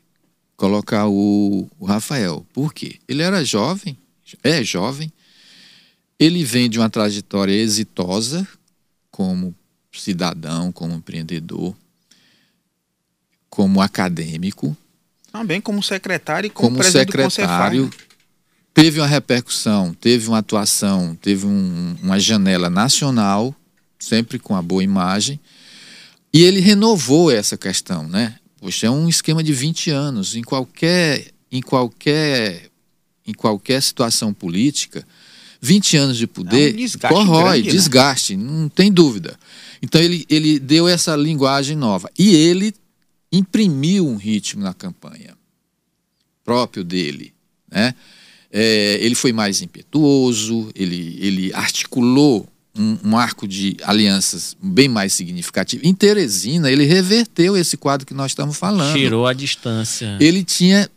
colocar 0.57 1.09
o, 1.09 1.69
o 1.79 1.87
Rafael. 1.87 2.45
Por 2.53 2.75
quê? 2.75 2.97
Ele 3.09 3.23
era 3.23 3.45
jovem, 3.45 3.97
é 4.43 4.63
jovem, 4.63 5.11
ele 6.19 6.45
vem 6.45 6.69
de 6.69 6.79
uma 6.79 6.91
trajetória 6.91 7.53
exitosa 7.55 8.47
como 9.11 9.55
cidadão, 9.93 10.71
como 10.73 10.95
empreendedor, 10.95 11.75
como 13.59 13.81
acadêmico. 13.81 14.77
Também 15.33 15.61
como 15.61 15.83
secretário 15.83 16.47
e 16.47 16.51
como, 16.51 16.79
como 16.79 16.85
secretário. 16.85 17.91
Teve 18.73 19.01
uma 19.01 19.07
repercussão, 19.09 19.93
teve 19.93 20.29
uma 20.29 20.39
atuação, 20.39 21.19
teve 21.21 21.45
um, 21.45 21.97
uma 22.01 22.21
janela 22.21 22.71
nacional, 22.71 23.53
sempre 23.99 24.39
com 24.39 24.55
a 24.55 24.63
boa 24.63 24.85
imagem. 24.85 25.41
E 26.33 26.45
ele 26.45 26.61
renovou 26.61 27.33
essa 27.33 27.57
questão, 27.57 28.07
né? 28.07 28.37
Poxa, 28.61 28.87
é 28.87 28.91
um 28.91 29.09
esquema 29.09 29.43
de 29.43 29.53
20 29.53 29.91
anos. 29.91 30.37
Em 30.37 30.43
qualquer, 30.45 31.33
em 31.51 31.61
qualquer, 31.61 32.71
em 33.27 33.35
qualquer 33.35 33.83
situação 33.83 34.33
política, 34.33 35.05
20 35.61 35.97
anos 35.97 36.17
de 36.17 36.29
poder 36.29 36.71
é 36.71 36.75
um 36.75 36.77
desgaste 36.77 37.17
corrói, 37.17 37.43
grande, 37.43 37.67
né? 37.67 37.73
desgaste, 37.73 38.37
não 38.37 38.69
tem 38.69 38.93
dúvida. 38.93 39.37
Então 39.83 40.01
ele, 40.01 40.25
ele 40.31 40.61
deu 40.61 40.87
essa 40.87 41.17
linguagem 41.17 41.77
nova. 41.77 42.09
E 42.17 42.37
ele 42.37 42.73
imprimiu 43.31 44.07
um 44.07 44.17
ritmo 44.17 44.63
na 44.63 44.73
campanha 44.73 45.37
próprio 46.45 46.83
dele. 46.83 47.35
Né? 47.71 47.95
É, 48.51 48.99
ele 49.03 49.15
foi 49.15 49.35
mais 49.35 49.61
impetuoso, 49.61 50.71
ele, 50.75 51.19
ele 51.21 51.53
articulou 51.53 52.49
um, 52.75 52.99
um, 53.05 53.17
arco 53.19 53.47
de 53.47 53.77
alianças 53.83 54.57
bem 54.63 54.89
mais 54.89 55.13
significativo. 55.13 55.85
Em 55.85 55.95
Teresina, 55.95 56.71
ele 56.71 56.87
reverteu 56.87 57.55
esse 57.55 57.77
quadro 57.77 58.07
que 58.07 58.15
nós 58.15 58.31
estamos 58.31 58.57
falando. 58.57 58.97
Tirou 58.97 59.27
a 59.27 59.35
distância. 59.35 60.17
Ele 60.19 60.43
tinha 60.43 60.89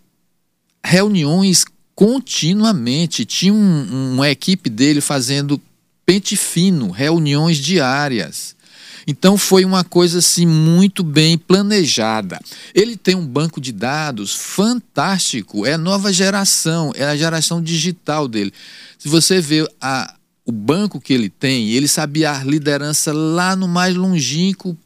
reuniões 0.82 1.65
continuamente, 1.94 3.26
tinha 3.26 3.54
um, 3.54 4.13
uma 4.13 4.30
equipe 4.30 4.70
dele 4.70 5.02
fazendo 5.02 5.62
pente 6.06 6.38
fino, 6.38 6.89
reuniões 6.89 7.58
diárias. 7.58 8.56
Então 9.06 9.38
foi 9.38 9.66
uma 9.66 9.84
coisa 9.84 10.20
assim 10.20 10.46
muito 10.46 11.04
bem 11.04 11.38
planejada. 11.38 12.40
Ele 12.74 12.96
tem 12.96 13.16
um 13.16 13.26
banco 13.26 13.60
de 13.60 13.72
dados 13.72 14.34
fantástico, 14.34 15.66
é 15.66 15.74
a 15.74 15.78
nova 15.78 16.12
geração, 16.12 16.92
é 16.96 17.04
a 17.04 17.16
geração 17.16 17.62
digital 17.62 18.28
dele. 18.28 18.54
Se 18.98 19.08
você 19.08 19.42
vê 19.42 19.68
a, 19.80 20.16
o 20.46 20.52
banco 20.52 21.00
que 21.00 21.14
ele 21.14 21.30
tem, 21.30 21.70
ele 21.70 21.88
sabia 21.88 22.32
a 22.32 22.44
liderança 22.44 23.12
lá 23.14 23.56
no 23.56 23.68
mais 23.68 23.96
longínquo 23.96 24.78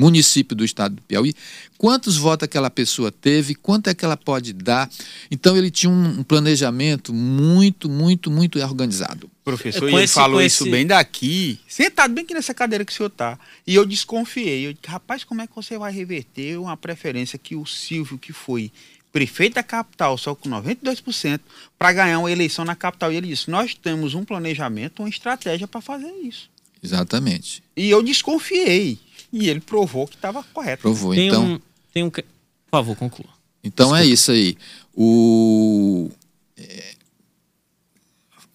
município 0.00 0.56
do 0.56 0.64
estado 0.64 0.96
do 0.96 1.02
Piauí, 1.02 1.34
quantos 1.76 2.16
votos 2.16 2.44
aquela 2.44 2.70
pessoa 2.70 3.12
teve, 3.12 3.54
quanto 3.54 3.88
é 3.88 3.94
que 3.94 4.02
ela 4.02 4.16
pode 4.16 4.54
dar. 4.54 4.88
Então 5.30 5.56
ele 5.56 5.70
tinha 5.70 5.90
um 5.90 6.22
planejamento 6.22 7.12
muito, 7.12 7.88
muito, 7.88 8.30
muito 8.30 8.58
organizado. 8.58 9.30
Professor, 9.44 9.88
é, 9.88 9.92
ele 9.92 10.02
esse, 10.04 10.14
falou 10.14 10.40
isso 10.40 10.64
esse... 10.64 10.70
bem 10.70 10.86
daqui, 10.86 11.60
sentado 11.68 12.14
bem 12.14 12.24
aqui 12.24 12.32
nessa 12.32 12.54
cadeira 12.54 12.84
que 12.84 12.92
o 12.92 12.94
senhor 12.94 13.08
está. 13.08 13.38
E 13.66 13.74
eu 13.74 13.84
desconfiei. 13.84 14.66
Eu 14.66 14.72
disse, 14.72 14.86
rapaz, 14.88 15.22
como 15.22 15.42
é 15.42 15.46
que 15.46 15.54
você 15.54 15.76
vai 15.76 15.92
reverter 15.92 16.58
uma 16.58 16.76
preferência 16.76 17.38
que 17.38 17.54
o 17.54 17.66
Silvio, 17.66 18.16
que 18.18 18.32
foi 18.32 18.72
prefeito 19.12 19.54
da 19.54 19.62
capital, 19.62 20.16
só 20.16 20.34
com 20.34 20.48
92%, 20.48 21.40
para 21.78 21.92
ganhar 21.92 22.20
uma 22.20 22.30
eleição 22.30 22.64
na 22.64 22.76
capital. 22.76 23.12
E 23.12 23.16
ele 23.16 23.26
disse: 23.26 23.50
Nós 23.50 23.74
temos 23.74 24.14
um 24.14 24.24
planejamento, 24.24 25.02
uma 25.02 25.08
estratégia 25.08 25.66
para 25.66 25.80
fazer 25.80 26.12
isso. 26.22 26.48
Exatamente. 26.82 27.62
E 27.76 27.90
eu 27.90 28.02
desconfiei. 28.02 28.98
E 29.32 29.48
ele 29.48 29.60
provou 29.60 30.06
que 30.06 30.16
estava 30.16 30.42
correto. 30.42 30.82
Provou, 30.82 31.14
tem 31.14 31.28
então. 31.28 31.44
Um, 31.44 31.60
tem 31.92 32.04
um. 32.04 32.10
Por 32.10 32.24
favor, 32.70 32.96
conclua. 32.96 33.30
Então 33.62 33.94
é 33.94 34.00
Desculpa. 34.00 34.10
é 34.10 34.14
isso 34.14 34.32
aí. 34.32 34.56
O. 34.94 36.10
É... 36.56 36.94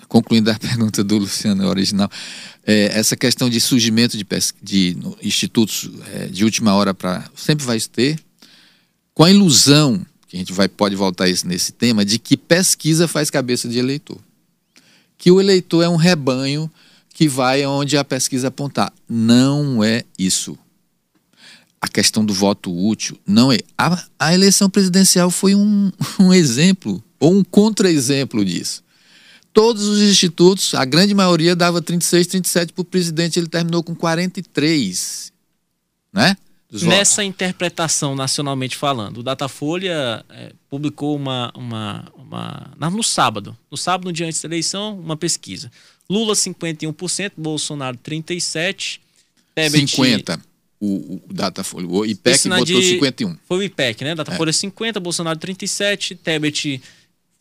Concluindo 0.08 0.52
a 0.52 0.56
pergunta 0.60 1.04
do 1.04 1.18
Luciano 1.18 1.68
original, 1.68 2.10
é, 2.66 2.98
essa 2.98 3.16
questão 3.16 3.50
de 3.50 3.60
surgimento 3.60 4.18
de, 4.18 4.26
de 4.62 4.98
institutos 5.22 5.90
é, 6.14 6.28
de 6.28 6.44
última 6.44 6.74
hora 6.74 6.94
para 6.94 7.30
sempre 7.36 7.66
vai 7.66 7.80
ter, 7.80 8.20
com 9.14 9.24
a 9.24 9.32
ilusão 9.32 10.06
que 10.28 10.36
a 10.36 10.40
gente 10.40 10.54
vai, 10.54 10.68
pode 10.68 10.96
voltar 10.96 11.30
isso 11.30 11.48
nesse 11.48 11.72
tema, 11.72 12.04
de 12.04 12.20
que 12.20 12.36
pesquisa 12.36 13.08
faz 13.08 13.30
cabeça 13.30 13.70
de 13.70 13.78
eleitor. 13.78 14.20
Que 15.18 15.32
o 15.32 15.40
eleitor 15.40 15.84
é 15.84 15.90
um 15.90 15.96
rebanho 15.96 16.70
que 17.14 17.28
vai 17.28 17.66
onde 17.66 17.98
a 17.98 18.04
pesquisa 18.04 18.50
apontar. 18.50 18.92
Não 19.08 19.82
é 19.84 20.04
isso. 20.20 20.58
A 21.86 21.88
questão 21.88 22.26
do 22.26 22.34
voto 22.34 22.76
útil 22.76 23.16
não 23.28 23.52
é. 23.52 23.60
A, 23.78 24.04
a 24.18 24.34
eleição 24.34 24.68
presidencial 24.68 25.30
foi 25.30 25.54
um, 25.54 25.92
um 26.20 26.34
exemplo, 26.34 27.02
ou 27.20 27.32
um 27.32 27.44
contra-exemplo 27.44 28.44
disso. 28.44 28.84
Todos 29.54 29.84
os 29.84 30.02
institutos, 30.02 30.74
a 30.74 30.84
grande 30.84 31.14
maioria 31.14 31.56
dava 31.56 31.84
36, 31.84 32.26
37 32.26 32.74
para 32.74 32.82
o 32.82 32.86
presidente, 32.86 33.38
ele 33.38 33.48
terminou 33.48 33.84
com 33.84 33.94
43. 33.94 35.32
Né? 36.12 36.36
Nessa 36.72 37.24
interpretação 37.24 38.16
nacionalmente 38.16 38.76
falando, 38.76 39.20
o 39.20 39.24
Datafolha 39.24 40.26
é, 40.28 40.54
publicou 40.68 41.16
uma, 41.16 41.54
uma, 41.56 42.12
uma. 42.16 42.90
No 42.90 43.04
sábado, 43.04 43.56
no 43.70 43.78
sábado, 43.78 44.06
no 44.06 44.12
dia 44.12 44.26
antes 44.26 44.42
da 44.42 44.48
eleição, 44.48 45.00
uma 45.00 45.16
pesquisa. 45.16 45.72
Lula 46.10 46.34
51%, 46.34 47.34
Bolsonaro 47.38 47.96
37%. 47.98 49.00
Tebet, 49.54 49.86
50%. 49.86 50.42
O, 50.80 51.22
o 51.30 51.34
Datafolha. 51.34 51.88
O 51.88 52.06
IPEC 52.06 52.50
botou 52.50 52.66
de, 52.66 53.00
51%. 53.00 53.38
Foi 53.48 53.58
o 53.58 53.64
IPEC, 53.64 54.04
né? 54.04 54.16
Datafolha 54.16 54.50
é. 54.50 54.54
50%, 54.54 55.00
Bolsonaro 55.00 55.40
37%, 55.40 56.18
Tebet 56.18 56.82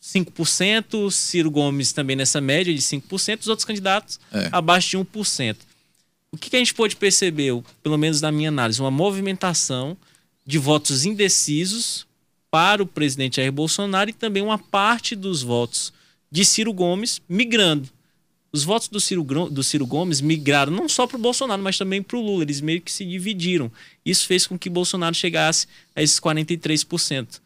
5%, 0.03 1.11
Ciro 1.11 1.51
Gomes 1.51 1.93
também 1.93 2.15
nessa 2.15 2.41
média 2.41 2.73
de 2.73 2.81
5%, 2.81 3.41
os 3.41 3.49
outros 3.49 3.65
candidatos 3.65 4.21
é. 4.33 4.49
abaixo 4.53 4.91
de 4.91 4.99
1%. 4.99 5.57
O 6.31 6.37
que, 6.37 6.51
que 6.51 6.57
a 6.57 6.59
gente 6.59 6.75
pode 6.75 6.97
perceber, 6.97 7.53
pelo 7.83 7.97
menos 7.97 8.21
na 8.21 8.31
minha 8.31 8.49
análise, 8.49 8.81
uma 8.81 8.91
movimentação 8.91 9.97
de 10.47 10.59
votos 10.59 11.05
indecisos 11.05 12.07
para 12.51 12.83
o 12.83 12.87
presidente 12.87 13.37
Jair 13.37 13.51
Bolsonaro 13.51 14.11
e 14.11 14.13
também 14.13 14.43
uma 14.43 14.59
parte 14.59 15.17
dos 15.17 15.43
votos 15.43 15.93
de 16.31 16.45
Ciro 16.45 16.73
Gomes 16.73 17.21
migrando. 17.29 17.89
Os 18.55 18.63
votos 18.63 18.87
do 18.87 19.01
Ciro, 19.01 19.25
do 19.51 19.65
Ciro 19.65 19.85
Gomes 19.85 20.21
migraram 20.21 20.71
não 20.71 20.89
só 20.89 21.09
para 21.09 21.17
o 21.17 21.21
Bolsonaro, 21.21 21.61
mas 21.61 21.77
também 21.77 22.01
para 22.01 22.17
o 22.17 22.21
Lula. 22.21 22.45
Eles 22.45 22.61
meio 22.61 22.81
que 22.81 22.93
se 22.93 23.05
dividiram. 23.05 23.69
Isso 24.07 24.29
fez 24.29 24.47
com 24.47 24.57
que 24.57 24.71
Bolsonaro 24.71 25.13
chegasse 25.13 25.67
a 25.93 26.01
esses 26.01 26.21
43% 26.21 27.41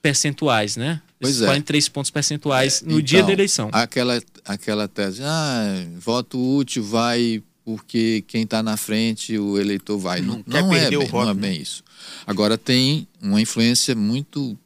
percentuais, 0.00 0.76
né? 0.76 1.02
Pois 1.20 1.32
esses 1.32 1.42
é. 1.42 1.46
43 1.46 1.88
pontos 1.88 2.10
percentuais 2.12 2.82
é, 2.82 2.84
no 2.84 2.92
então, 2.92 3.02
dia 3.02 3.24
da 3.24 3.32
eleição. 3.32 3.68
Aquela, 3.72 4.22
aquela 4.44 4.86
tese, 4.86 5.24
ah, 5.24 5.86
voto 5.98 6.38
útil 6.38 6.84
vai 6.84 7.42
porque 7.64 8.22
quem 8.28 8.44
está 8.44 8.62
na 8.62 8.76
frente, 8.76 9.36
o 9.36 9.58
eleitor 9.58 9.98
vai. 9.98 10.20
Não, 10.20 10.36
não, 10.46 10.60
não 10.60 10.72
é, 10.72 10.88
bem, 10.88 10.98
voto, 11.08 11.24
não 11.24 11.30
é 11.30 11.34
bem 11.34 11.60
isso. 11.60 11.82
Agora 12.24 12.56
tem 12.56 13.08
uma 13.20 13.40
influência 13.40 13.96
muito, 13.96 14.56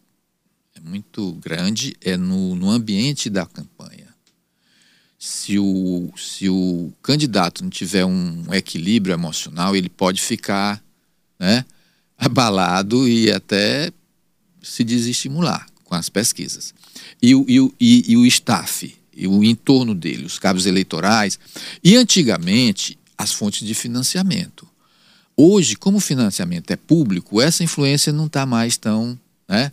muito 0.83 1.33
grande 1.43 1.97
é 2.03 2.15
no, 2.15 2.55
no 2.55 2.69
ambiente 2.69 3.31
da 3.31 3.47
campanha. 3.47 4.06
Se 5.19 5.59
o, 5.59 6.11
se 6.17 6.49
o 6.49 6.93
candidato 7.03 7.63
não 7.63 7.71
tiver 7.71 8.05
um 8.05 8.53
equilíbrio 8.53 9.15
emocional, 9.15 9.75
ele 9.75 9.89
pode 9.89 10.21
ficar 10.21 10.83
né, 11.39 11.65
abalado 12.19 13.09
e 13.09 13.31
até 13.31 13.91
se 14.63 14.85
desestimular 14.85 15.67
com 15.85 15.95
as 15.95 16.09
pesquisas. 16.09 16.75
E 17.23 17.35
o, 17.35 17.45
e 17.49 17.61
o, 17.61 17.75
e, 17.81 18.13
e 18.13 18.17
o 18.17 18.27
staff, 18.27 18.95
e 19.15 19.27
o 19.27 19.43
entorno 19.43 19.95
dele, 19.95 20.27
os 20.27 20.39
cabos 20.39 20.67
eleitorais, 20.67 21.39
e 21.83 21.97
antigamente 21.97 22.99
as 23.17 23.33
fontes 23.33 23.67
de 23.67 23.75
financiamento. 23.75 24.69
Hoje, 25.37 25.77
como 25.77 25.99
o 25.99 26.01
financiamento 26.01 26.71
é 26.71 26.77
público, 26.77 27.41
essa 27.41 27.63
influência 27.63 28.13
não 28.13 28.27
está 28.27 28.45
mais 28.45 28.77
tão, 28.77 29.19
né, 29.49 29.73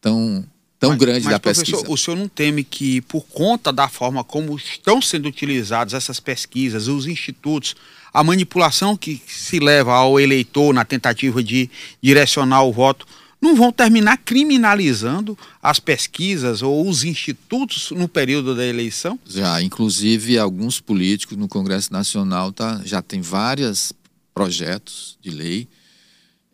tão 0.00 0.44
tão 0.80 0.90
mas, 0.90 0.98
grande 0.98 1.24
mas, 1.26 1.32
da 1.32 1.38
pesquisa. 1.38 1.84
O 1.86 1.96
senhor 1.96 2.16
não 2.16 2.26
teme 2.26 2.64
que, 2.64 3.02
por 3.02 3.22
conta 3.26 3.70
da 3.70 3.86
forma 3.86 4.24
como 4.24 4.56
estão 4.56 5.00
sendo 5.00 5.28
utilizadas 5.28 5.92
essas 5.92 6.18
pesquisas, 6.18 6.88
os 6.88 7.06
institutos, 7.06 7.76
a 8.12 8.24
manipulação 8.24 8.96
que 8.96 9.22
se 9.28 9.60
leva 9.60 9.92
ao 9.92 10.18
eleitor 10.18 10.72
na 10.72 10.84
tentativa 10.84 11.42
de 11.42 11.70
direcionar 12.02 12.64
o 12.64 12.72
voto, 12.72 13.06
não 13.40 13.54
vão 13.54 13.70
terminar 13.70 14.18
criminalizando 14.18 15.38
as 15.62 15.78
pesquisas 15.78 16.62
ou 16.62 16.88
os 16.88 17.04
institutos 17.04 17.90
no 17.90 18.08
período 18.08 18.54
da 18.54 18.66
eleição? 18.66 19.18
Já, 19.26 19.62
inclusive 19.62 20.38
alguns 20.38 20.80
políticos 20.80 21.36
no 21.36 21.48
Congresso 21.48 21.92
Nacional 21.92 22.52
tá, 22.52 22.80
já 22.84 23.00
tem 23.00 23.20
vários 23.20 23.92
projetos 24.34 25.18
de 25.22 25.30
lei 25.30 25.68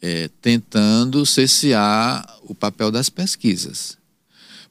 é, 0.01 0.29
tentando 0.41 1.25
cessear 1.25 2.25
o 2.43 2.55
papel 2.55 2.91
das 2.91 3.09
pesquisas. 3.09 3.97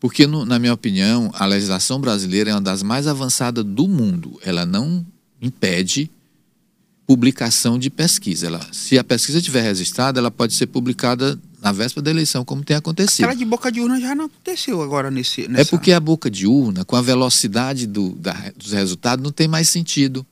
Porque, 0.05 0.27
no, 0.27 0.45
na 0.45 0.59
minha 0.59 0.71
opinião, 0.71 1.31
a 1.33 1.47
legislação 1.47 1.99
brasileira 1.99 2.51
é 2.51 2.53
uma 2.53 2.61
das 2.61 2.83
mais 2.83 3.07
avançadas 3.07 3.65
do 3.65 3.87
mundo. 3.87 4.39
Ela 4.43 4.63
não 4.63 5.03
impede 5.41 6.11
publicação 7.07 7.79
de 7.79 7.89
pesquisa. 7.89 8.45
Ela, 8.45 8.67
se 8.71 8.99
a 8.99 9.03
pesquisa 9.03 9.39
estiver 9.39 9.63
registrada, 9.63 10.19
ela 10.19 10.29
pode 10.29 10.53
ser 10.53 10.67
publicada 10.67 11.39
na 11.59 11.71
véspera 11.71 12.03
da 12.03 12.11
eleição, 12.11 12.45
como 12.45 12.63
tem 12.63 12.77
acontecido. 12.77 13.25
Aquela 13.25 13.35
de 13.35 13.45
boca 13.45 13.71
de 13.71 13.81
urna 13.81 13.99
já 13.99 14.13
não 14.13 14.25
aconteceu 14.25 14.79
agora 14.83 15.09
nesse. 15.09 15.47
Nessa... 15.47 15.63
É 15.63 15.65
porque 15.65 15.91
a 15.91 15.99
boca 15.99 16.29
de 16.29 16.45
urna, 16.45 16.85
com 16.85 16.95
a 16.95 17.01
velocidade 17.01 17.87
do, 17.87 18.11
da, 18.11 18.51
dos 18.55 18.73
resultados, 18.73 19.23
não 19.23 19.31
tem 19.31 19.47
mais 19.47 19.69
sentido. 19.69 20.23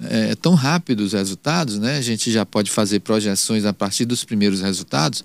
É, 0.00 0.30
é 0.30 0.34
tão 0.34 0.54
rápido 0.54 1.00
os 1.00 1.12
resultados, 1.12 1.78
né? 1.78 1.98
A 1.98 2.00
gente 2.00 2.32
já 2.32 2.46
pode 2.46 2.70
fazer 2.70 3.00
projeções 3.00 3.66
a 3.66 3.74
partir 3.74 4.06
dos 4.06 4.24
primeiros 4.24 4.62
resultados 4.62 5.22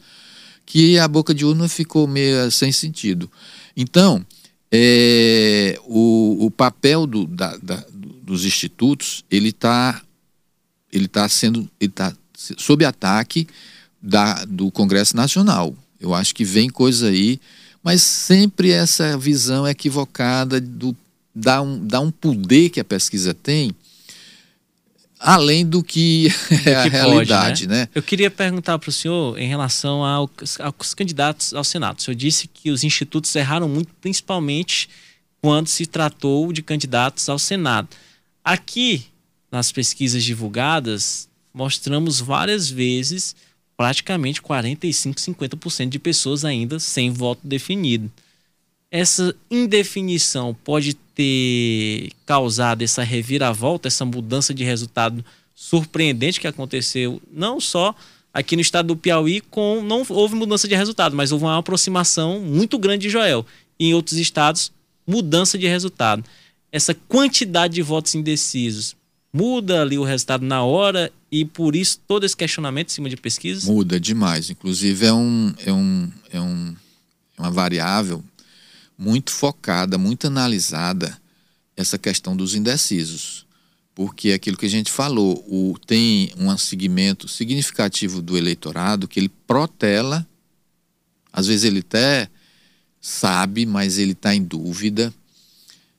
que 0.68 1.00
a 1.00 1.08
boca 1.08 1.34
de 1.34 1.46
urna 1.46 1.70
ficou 1.70 2.06
meio 2.06 2.52
sem 2.52 2.74
sentido. 2.74 3.32
Então, 3.76 4.24
é, 4.70 5.80
o, 5.86 6.46
o, 6.46 6.52
papel 6.52 7.08
do, 7.08 7.26
da, 7.26 7.56
da, 7.56 7.84
dos 8.22 8.44
institutos 8.44 9.24
ele 9.32 9.50
está 9.50 10.02
ele 10.92 11.08
tá 11.08 11.28
sendo 11.30 11.70
ele 11.80 11.92
tá 11.92 12.14
sob 12.36 12.84
ataque 12.84 13.48
da, 14.04 14.44
do 14.44 14.70
Congresso 14.70 15.16
Nacional. 15.16 15.74
Eu 16.00 16.14
acho 16.14 16.36
que 16.36 16.44
vem 16.44 16.70
coisa 16.70 17.08
aí, 17.08 17.40
mas 17.82 18.04
sempre 18.04 18.72
essa 18.72 19.18
visão 19.18 19.66
equivocada 19.66 20.60
do 20.60 20.96
um, 21.62 21.86
dar 21.86 22.02
um 22.02 22.12
poder 22.12 22.70
que 22.70 22.80
a 22.80 22.84
pesquisa 22.84 23.34
tem 23.34 23.72
além 25.20 25.66
do 25.66 25.84
que 25.84 26.28
é 26.66 26.76
a 26.76 26.84
realidade, 26.84 27.62
pode, 27.62 27.68
né? 27.68 27.82
né? 27.82 27.90
Eu 27.94 28.04
queria 28.04 28.30
perguntar 28.30 28.78
para 28.80 28.90
o 28.90 28.94
senhor 28.94 29.38
em 29.38 29.48
relação 29.48 30.04
aos, 30.04 30.60
aos, 30.60 30.94
candidatos 30.94 31.54
ao 31.54 31.64
Senado. 31.64 32.00
O 32.00 32.02
senhor 32.02 32.16
disse 32.16 32.48
que 32.48 32.70
os 32.70 32.84
institutos 32.84 33.36
erraram 33.36 33.68
muito, 33.68 33.94
principalmente 34.02 34.90
quando 35.42 35.68
se 35.68 35.86
tratou 35.86 36.52
de 36.52 36.62
candidatos 36.62 37.28
ao 37.30 37.40
Senado. 37.40 37.90
Aqui, 38.44 39.06
nas 39.52 39.72
pesquisas 39.72 40.24
divulgadas, 40.24 41.28
mostramos 41.54 42.20
várias 42.20 42.70
vezes 42.70 43.36
praticamente 43.76 44.42
45, 44.42 45.20
50% 45.20 45.90
de 45.90 46.00
pessoas 46.00 46.44
ainda 46.44 46.80
sem 46.80 47.12
voto 47.12 47.42
definido. 47.44 48.12
Essa 48.90 49.36
indefinição 49.52 50.56
pode 50.64 50.94
ter 50.94 52.12
causado 52.26 52.82
essa 52.82 53.04
reviravolta, 53.04 53.88
essa 53.88 54.06
mudança 54.06 54.54
de 54.54 54.64
resultado 54.64 55.24
surpreendente 55.54 56.40
que 56.40 56.48
aconteceu, 56.48 57.22
não 57.32 57.60
só 57.60 57.94
aqui 58.34 58.56
no 58.56 58.62
estado 58.62 58.88
do 58.88 58.96
Piauí, 58.96 59.42
com 59.42 59.82
não 59.82 60.06
houve 60.10 60.36
mudança 60.36 60.68
de 60.68 60.76
resultado, 60.76 61.16
mas 61.16 61.32
houve 61.32 61.46
uma 61.46 61.58
aproximação 61.58 62.40
muito 62.40 62.78
grande 62.78 63.04
de 63.04 63.10
Joel. 63.10 63.46
E 63.80 63.88
em 63.88 63.94
outros 63.94 64.18
estados, 64.18 64.72
mudança 65.06 65.58
de 65.58 65.68
resultado. 65.68 66.24
Essa 66.72 66.94
quantidade 66.94 67.74
de 67.74 67.82
votos 67.82 68.14
indecisos 68.16 68.96
muda 69.34 69.82
ali 69.82 69.98
o 69.98 70.04
resultado 70.04 70.46
na 70.46 70.64
hora 70.64 71.12
e 71.32 71.44
por 71.44 71.76
isso 71.76 72.00
todo 72.08 72.26
esse 72.26 72.38
questionamento 72.38 72.90
em 72.90 72.94
cima 72.94 73.10
de 73.10 73.18
pesquisas? 73.18 73.66
Muda 73.66 74.00
demais. 74.00 74.50
Inclusive 74.50 75.06
é 75.06 75.14
um, 75.14 75.54
é 75.66 75.74
um, 75.74 76.12
é 76.32 76.40
um 76.40 76.76
é 77.38 77.42
uma 77.42 77.52
variável 77.52 78.24
muito 78.98 79.32
focada, 79.32 79.98
muito 79.98 80.28
analisada 80.28 81.20
essa 81.76 81.98
questão 81.98 82.36
dos 82.36 82.56
indecisos. 82.56 83.46
Porque 83.94 84.32
aquilo 84.32 84.58
que 84.58 84.66
a 84.66 84.70
gente 84.70 84.92
falou, 84.92 85.44
o, 85.48 85.78
tem 85.86 86.32
um 86.38 86.56
segmento 86.58 87.28
significativo 87.28 88.22
do 88.22 88.38
eleitorado 88.38 89.08
que 89.08 89.20
ele 89.20 89.30
protela, 89.46 90.28
às 91.32 91.48
vezes 91.48 91.66
ele 91.66 91.80
até 91.80 92.30
sabe, 93.02 93.66
mas 93.66 93.98
ele 93.98 94.12
está 94.12 94.34
em 94.34 94.44
dúvida, 94.44 95.14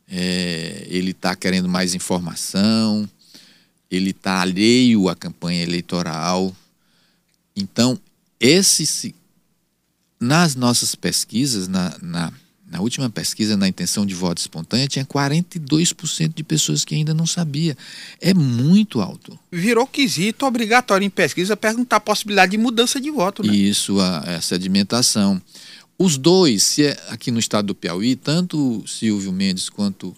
é, 0.09 0.87
ele 0.89 1.11
está 1.13 1.35
querendo 1.37 1.69
mais 1.69 1.95
informação, 1.95 3.09
ele 3.91 4.11
está 4.11 4.41
alheio 4.41 5.09
à 5.09 5.17
campanha 5.17 5.63
eleitoral. 5.63 6.55
Então, 7.55 7.99
esse 8.39 9.15
nas 10.21 10.55
nossas 10.55 10.95
pesquisas, 10.95 11.69
na, 11.69 11.97
na 12.03 12.33
na 12.71 12.81
última 12.81 13.09
pesquisa, 13.09 13.57
na 13.57 13.67
intenção 13.67 14.05
de 14.05 14.15
voto 14.15 14.39
espontânea, 14.39 14.87
tinha 14.87 15.05
42% 15.05 16.35
de 16.35 16.45
pessoas 16.45 16.85
que 16.85 16.95
ainda 16.95 17.15
não 17.15 17.27
sabia. 17.27 17.77
É 18.21 18.35
muito 18.35 19.01
alto. 19.01 19.39
Virou 19.51 19.87
quesito 19.87 20.45
obrigatório 20.45 21.05
em 21.05 21.11
pesquisa 21.11 21.57
perguntar 21.57 21.97
a 21.97 22.01
possibilidade 22.01 22.53
de 22.53 22.59
mudança 22.59 23.01
de 23.01 23.11
voto, 23.11 23.43
né? 23.43 23.55
Isso, 23.55 23.99
a, 24.01 24.19
a 24.19 24.41
sedimentação. 24.43 25.41
Os 25.99 26.19
dois, 26.19 26.63
se 26.63 26.85
é 26.85 26.97
aqui 27.09 27.31
no 27.31 27.39
estado 27.39 27.69
do 27.69 27.75
Piauí, 27.75 28.15
tanto 28.15 28.81
o 28.81 28.87
Silvio 28.87 29.33
Mendes 29.33 29.71
quanto 29.71 30.15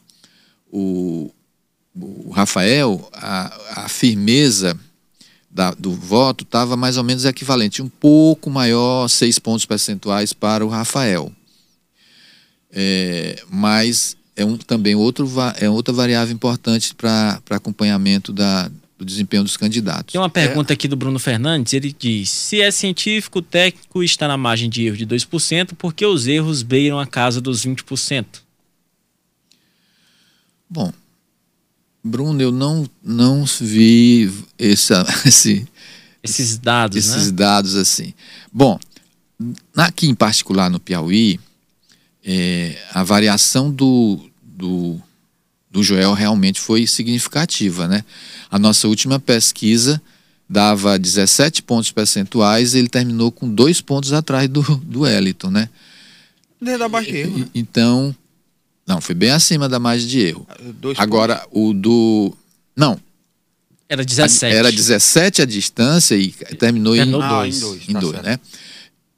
o, 0.70 1.30
o 1.94 2.30
Rafael, 2.30 3.08
a, 3.12 3.84
a 3.84 3.88
firmeza 3.88 4.78
da, 5.48 5.70
do 5.70 5.92
voto 5.92 6.42
estava 6.42 6.76
mais 6.76 6.96
ou 6.96 7.04
menos 7.04 7.24
equivalente, 7.24 7.80
um 7.80 7.88
pouco 7.88 8.50
maior, 8.50 9.06
seis 9.08 9.38
pontos 9.38 9.64
percentuais 9.64 10.32
para 10.32 10.66
o 10.66 10.68
Rafael 10.68 11.32
é, 12.72 13.42
mas 13.48 14.16
é 14.36 14.44
um, 14.44 14.56
também 14.56 14.94
outro, 14.94 15.28
é 15.58 15.68
outra 15.68 15.92
variável 15.92 16.34
importante 16.34 16.94
para 16.94 17.40
acompanhamento 17.50 18.32
da, 18.32 18.70
do 18.98 19.04
desempenho 19.04 19.42
dos 19.42 19.56
candidatos. 19.56 20.12
Tem 20.12 20.20
uma 20.20 20.30
pergunta 20.30 20.72
é. 20.72 20.74
aqui 20.74 20.86
do 20.86 20.96
Bruno 20.96 21.18
Fernandes, 21.18 21.72
ele 21.72 21.94
diz: 21.96 22.30
se 22.30 22.60
é 22.60 22.70
científico, 22.70 23.40
o 23.40 23.42
técnico 23.42 24.02
está 24.02 24.28
na 24.28 24.36
margem 24.36 24.68
de 24.68 24.84
erro 24.84 24.96
de 24.96 25.06
2%, 25.06 25.74
por 25.74 25.92
que 25.94 26.04
os 26.06 26.26
erros 26.26 26.62
beiram 26.62 26.98
a 26.98 27.06
casa 27.06 27.40
dos 27.40 27.64
20%? 27.64 28.26
Bom, 30.68 30.92
Bruno, 32.04 32.40
eu 32.40 32.52
não, 32.52 32.88
não 33.02 33.44
vi 33.60 34.32
essa, 34.58 35.04
esse, 35.26 35.66
esses 36.22 36.56
dados, 36.56 36.96
esses 36.96 37.26
né? 37.26 37.32
dados 37.32 37.74
assim. 37.74 38.14
Bom, 38.52 38.78
aqui 39.76 40.08
em 40.08 40.14
particular 40.14 40.70
no 40.70 40.78
Piauí, 40.78 41.40
é, 42.24 42.76
a 42.92 43.02
variação 43.02 43.70
do, 43.70 44.20
do, 44.42 45.00
do 45.70 45.82
Joel 45.82 46.12
realmente 46.12 46.60
foi 46.60 46.86
significativa. 46.86 47.88
Né? 47.88 48.04
A 48.50 48.58
nossa 48.58 48.88
última 48.88 49.18
pesquisa 49.18 50.00
dava 50.48 50.98
17 50.98 51.62
pontos 51.62 51.92
percentuais, 51.92 52.74
ele 52.74 52.88
terminou 52.88 53.30
com 53.30 53.48
dois 53.48 53.80
pontos 53.80 54.12
atrás 54.12 54.48
do, 54.48 54.62
do 54.84 55.06
Eliton, 55.06 55.50
né? 55.50 55.68
Dentro 56.60 56.80
da 56.80 56.88
margem 56.88 57.12
de 57.12 57.18
erro. 57.20 57.38
Né? 57.38 57.48
Então, 57.54 58.14
não, 58.86 59.00
foi 59.00 59.14
bem 59.14 59.30
acima 59.30 59.68
da 59.68 59.78
margem 59.78 60.08
de 60.08 60.18
erro. 60.18 60.46
Dois 60.80 60.98
Agora, 60.98 61.36
pontos. 61.36 61.50
o 61.52 61.72
do. 61.72 62.36
Não. 62.76 63.00
Era 63.88 64.04
17. 64.04 64.54
Era 64.54 64.70
17 64.70 65.42
a 65.42 65.44
distância 65.44 66.16
e 66.16 66.32
terminou, 66.58 66.94
terminou 66.94 67.22
em, 67.22 67.28
dois. 67.28 67.56
em 67.56 67.60
dois. 67.60 67.88
Em 67.88 67.92
tá 67.92 68.00
dois 68.00 68.22
né? 68.22 68.40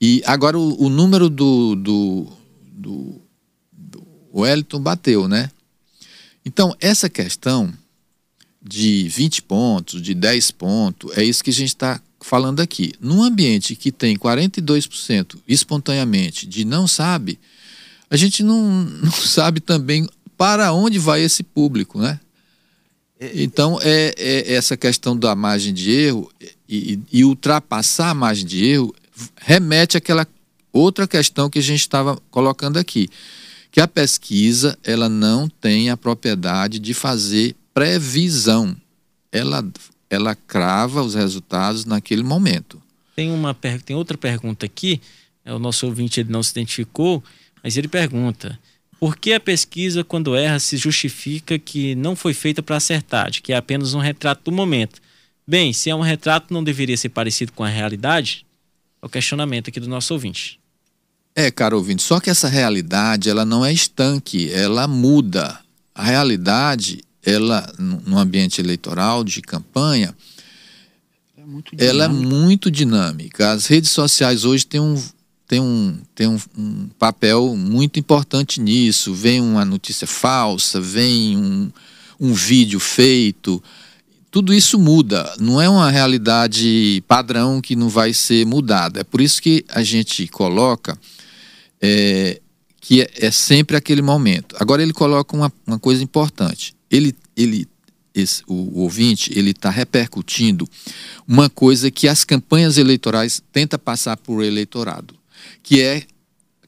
E 0.01 0.23
agora 0.27 0.59
o, 0.59 0.85
o 0.85 0.89
número 0.89 1.29
do, 1.31 1.75
do 1.75 2.29
do, 2.83 3.23
do 3.71 4.03
Wellington 4.35 4.81
bateu, 4.81 5.29
né? 5.29 5.51
Então, 6.45 6.75
essa 6.81 7.09
questão 7.09 7.73
de 8.61 9.09
20 9.09 9.43
pontos, 9.43 10.03
de 10.03 10.15
10 10.15 10.51
pontos, 10.53 11.17
é 11.17 11.25
isso 11.25 11.43
que 11.43 11.51
a 11.51 11.55
gente 11.55 11.69
está 11.69 12.01
falando 12.21 12.61
aqui. 12.61 12.93
Num 13.01 13.23
ambiente 13.23 13.77
que 13.77 13.93
tem 13.93 14.17
42% 14.17 15.39
espontaneamente 15.47 16.47
de 16.47 16.65
não 16.65 16.87
sabe, 16.87 17.39
a 18.11 18.17
gente 18.17 18.43
não, 18.43 18.71
não 19.03 19.13
sabe 19.13 19.61
também 19.61 20.09
para 20.37 20.73
onde 20.73 20.99
vai 20.99 21.23
esse 21.23 21.43
público, 21.43 21.99
né? 22.01 22.19
Então, 23.35 23.79
é, 23.81 24.13
é 24.17 24.55
essa 24.55 24.77
questão 24.77 25.17
da 25.17 25.37
margem 25.37 25.73
de 25.73 25.93
erro 25.93 26.29
e, 26.69 26.99
e, 27.13 27.25
ultrapassar 27.25 28.11
a 28.11 28.15
margem 28.15 28.45
de 28.45 28.65
erro 28.65 28.93
remete 29.37 29.97
àquela 29.97 30.27
outra 30.73 31.07
questão 31.07 31.51
que 31.51 31.59
a 31.59 31.63
gente 31.63 31.81
estava 31.81 32.17
colocando 32.31 32.79
aqui, 32.79 33.09
que 33.71 33.81
a 33.81 33.89
pesquisa 33.89 34.79
ela 34.85 35.09
não 35.09 35.49
tem 35.49 35.91
a 35.91 35.97
propriedade 35.97 36.79
de 36.79 36.95
fazer 36.95 37.55
previsão. 37.73 38.77
Ela, 39.31 39.65
ela 40.11 40.35
crava 40.35 41.03
os 41.03 41.15
resultados 41.15 41.85
naquele 41.85 42.23
momento. 42.23 42.81
Tem, 43.17 43.31
uma, 43.31 43.55
tem 43.85 43.97
outra 43.97 44.17
pergunta 44.17 44.67
aqui, 44.67 45.01
é, 45.45 45.53
o 45.53 45.59
nosso 45.59 45.87
ouvinte 45.87 46.21
ele 46.21 46.31
não 46.31 46.43
se 46.43 46.53
identificou, 46.53 47.23
mas 47.63 47.77
ele 47.77 47.89
pergunta: 47.89 48.59
por 48.99 49.17
que 49.17 49.33
a 49.33 49.41
pesquisa, 49.41 50.05
quando 50.05 50.37
erra, 50.37 50.59
se 50.59 50.77
justifica 50.77 51.59
que 51.59 51.95
não 51.95 52.15
foi 52.15 52.35
feita 52.35 52.63
para 52.63 52.77
acertar, 52.77 53.31
de 53.31 53.43
que 53.43 53.53
é 53.53 53.57
apenas 53.57 53.95
um 53.95 53.99
retrato 53.99 54.45
do 54.45 54.53
momento? 54.53 55.01
Bem, 55.47 55.73
se 55.73 55.91
é 55.91 55.95
um 55.95 56.01
retrato, 56.01 56.55
não 56.55 56.63
deveria 56.63 56.97
ser 56.97 57.09
parecido 57.09 57.53
com 57.53 57.65
a 57.65 57.69
realidade? 57.69 58.47
É 59.03 59.07
o 59.07 59.09
questionamento 59.09 59.69
aqui 59.69 59.81
do 59.81 59.89
nosso 59.89 60.15
ouvinte. 60.15 60.62
É, 61.35 61.51
caro 61.51 61.79
ouvinte, 61.79 62.03
só 62.03 62.21
que 62.21 62.29
essa 62.29 62.47
realidade, 62.47 63.31
ela 63.31 63.45
não 63.45 63.65
é 63.65 63.73
estanque, 63.73 64.51
ela 64.53 64.87
muda. 64.87 65.59
A 65.95 66.05
realidade, 66.05 67.03
ela, 67.25 67.73
no 67.79 68.19
ambiente 68.19 68.61
eleitoral, 68.61 69.25
de 69.25 69.41
campanha, 69.41 70.15
é 71.79 71.87
ela 71.87 72.05
é 72.05 72.09
muito 72.09 72.71
dinâmica. 72.71 73.53
As 73.53 73.67
redes 73.67 73.91
sociais 73.91 74.45
hoje 74.45 74.67
têm 74.67 74.81
um, 74.81 75.03
têm 75.47 75.61
um, 75.61 75.99
têm 76.15 76.29
um, 76.29 76.39
um 76.57 76.89
papel 76.99 77.57
muito 77.57 77.99
importante 77.99 78.61
nisso. 78.61 79.15
Vem 79.15 79.41
uma 79.41 79.65
notícia 79.65 80.07
falsa, 80.07 80.81
vem 80.81 81.37
um, 81.37 81.71
um 82.21 82.35
vídeo 82.35 82.79
feito. 82.79 83.63
Tudo 84.31 84.53
isso 84.53 84.79
muda, 84.79 85.35
não 85.39 85.61
é 85.61 85.69
uma 85.69 85.91
realidade 85.91 87.03
padrão 87.07 87.61
que 87.61 87.77
não 87.77 87.89
vai 87.89 88.15
ser 88.15 88.47
mudada. 88.47 89.01
É 89.01 89.05
por 89.05 89.21
isso 89.21 89.43
que 89.43 89.65
a 89.69 89.83
gente 89.83 90.27
coloca 90.29 90.99
é, 91.83 92.41
que 92.81 93.03
é, 93.03 93.11
é, 93.17 93.31
sempre 93.31 93.77
aquele 93.77 94.01
momento. 94.01 94.55
Agora 94.59 94.83
ele 94.83 94.93
coloca 94.93 95.37
uma, 95.37 95.53
uma 95.67 95.79
coisa 95.79 96.03
importante. 96.03 96.75
Ele, 96.89 97.15
ele 97.37 97.69
esse, 98.15 98.43
o, 98.47 98.55
o, 98.55 98.79
ouvinte 98.81 99.31
ele 99.37 99.51
está 99.51 99.71
repercutindo 99.71 100.69
uma 101.27 101.51
coisa 101.51 101.91
que 101.91 102.07
as 102.07 102.25
campanhas 102.25 102.79
eleitorais 102.79 103.43
tentam 103.53 103.79
passar 103.79 104.17
por 104.17 104.45
eleitorado, 104.45 105.15
que 105.63 105.81
é 105.81 106.05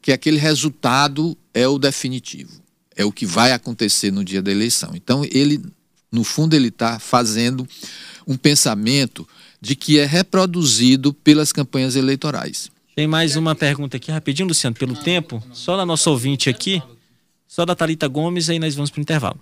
que 0.01 0.13
aquele 0.13 0.39
resultado 0.39 1.37
é 1.55 1.67
o 1.67 1.79
definitivo, 1.79 2.61
é 2.95 3.05
o 3.05 3.13
que 3.13 3.25
vai 3.25 3.53
acontecer 3.53 4.11
no 4.11 4.23
dia 4.23 4.43
da 4.43 4.51
eleição. 4.51 4.91
Então 4.95 5.25
ele, 5.31 5.63
no 6.13 6.23
fundo, 6.25 6.55
ele 6.55 6.69
está 6.69 6.99
fazendo 6.99 7.67
um 8.27 8.37
pensamento 8.37 9.27
de 9.61 9.75
que 9.75 9.99
é 9.99 10.05
reproduzido 10.05 11.15
pelas 11.15 11.53
campanhas 11.53 11.97
eleitorais. 11.97 12.71
Tem 12.95 13.09
mais 13.09 13.35
uma 13.35 13.57
pergunta 13.57 13.97
aqui, 13.97 14.13
rapidinho, 14.13 14.47
Luciano, 14.47 14.77
pelo 14.77 14.95
tempo. 14.95 15.43
Só 15.53 15.77
da 15.77 15.85
nossa 15.85 16.09
ouvinte 16.11 16.49
aqui, 16.49 16.81
só 17.49 17.67
da 17.67 17.75
Talita 17.75 18.07
Gomes, 18.07 18.49
aí 18.49 18.61
nós 18.61 18.77
vamos 18.77 18.89
para 18.89 19.01
o 19.01 19.03
intervalo. 19.03 19.41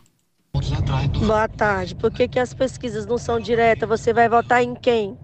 Boa 1.26 1.46
tarde. 1.48 1.94
Por 1.94 2.10
que, 2.10 2.26
que 2.28 2.38
as 2.38 2.54
pesquisas 2.54 3.04
não 3.04 3.18
são 3.18 3.38
diretas? 3.38 3.86
Você 3.86 4.14
vai 4.14 4.26
votar 4.26 4.62
em 4.62 4.74
quem? 4.74 5.18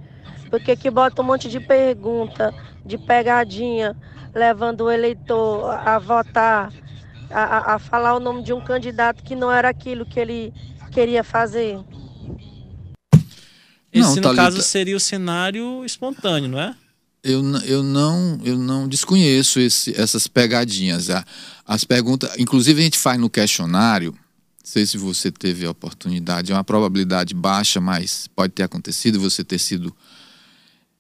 Por 0.51 0.61
que, 0.61 0.77
que 0.77 0.91
bota 0.91 1.23
um 1.23 1.25
monte 1.25 1.49
de 1.49 1.59
pergunta, 1.59 2.55
de 2.85 2.99
pegadinha, 2.99 3.97
levando 4.35 4.83
o 4.83 4.91
eleitor 4.91 5.71
a 5.71 5.99
votar, 5.99 6.71
a, 7.31 7.75
a 7.75 7.79
falar 7.79 8.15
o 8.15 8.21
nome 8.21 8.43
de 8.43 8.53
um 8.53 8.61
candidato 8.61 9.23
que 9.23 9.35
não 9.35 9.51
era 9.51 9.71
aquilo 9.71 10.05
que 10.05 10.21
ele 10.21 10.53
queria 10.93 11.25
fazer? 11.25 11.79
Esse, 13.91 14.03
não, 14.03 14.17
no 14.17 14.23
Thalita... 14.23 14.43
caso, 14.43 14.61
seria 14.61 14.97
o 14.97 15.01
cenário 15.01 15.83
espontâneo, 15.83 16.51
não 16.51 16.61
é? 16.61 16.75
Eu, 17.23 17.43
eu, 17.65 17.83
não, 17.83 18.41
eu 18.45 18.57
não 18.57 18.87
desconheço 18.87 19.59
esse, 19.59 19.99
essas 20.01 20.27
pegadinhas. 20.27 21.09
As 21.67 21.85
perguntas, 21.85 22.31
inclusive 22.39 22.81
a 22.81 22.85
gente 22.85 22.99
faz 22.99 23.19
no 23.19 23.29
questionário, 23.29 24.17
sei 24.69 24.85
se 24.85 24.99
você 24.99 25.33
teve 25.33 25.65
a 25.65 25.71
oportunidade, 25.71 26.53
é 26.53 26.55
uma 26.55 26.63
probabilidade 26.63 27.35
baixa, 27.35 27.81
mas 27.81 28.29
pode 28.37 28.53
ter 28.53 28.65
acontecido 28.65 29.19
você 29.19 29.43
ter 29.43 29.59
sido 29.59 29.95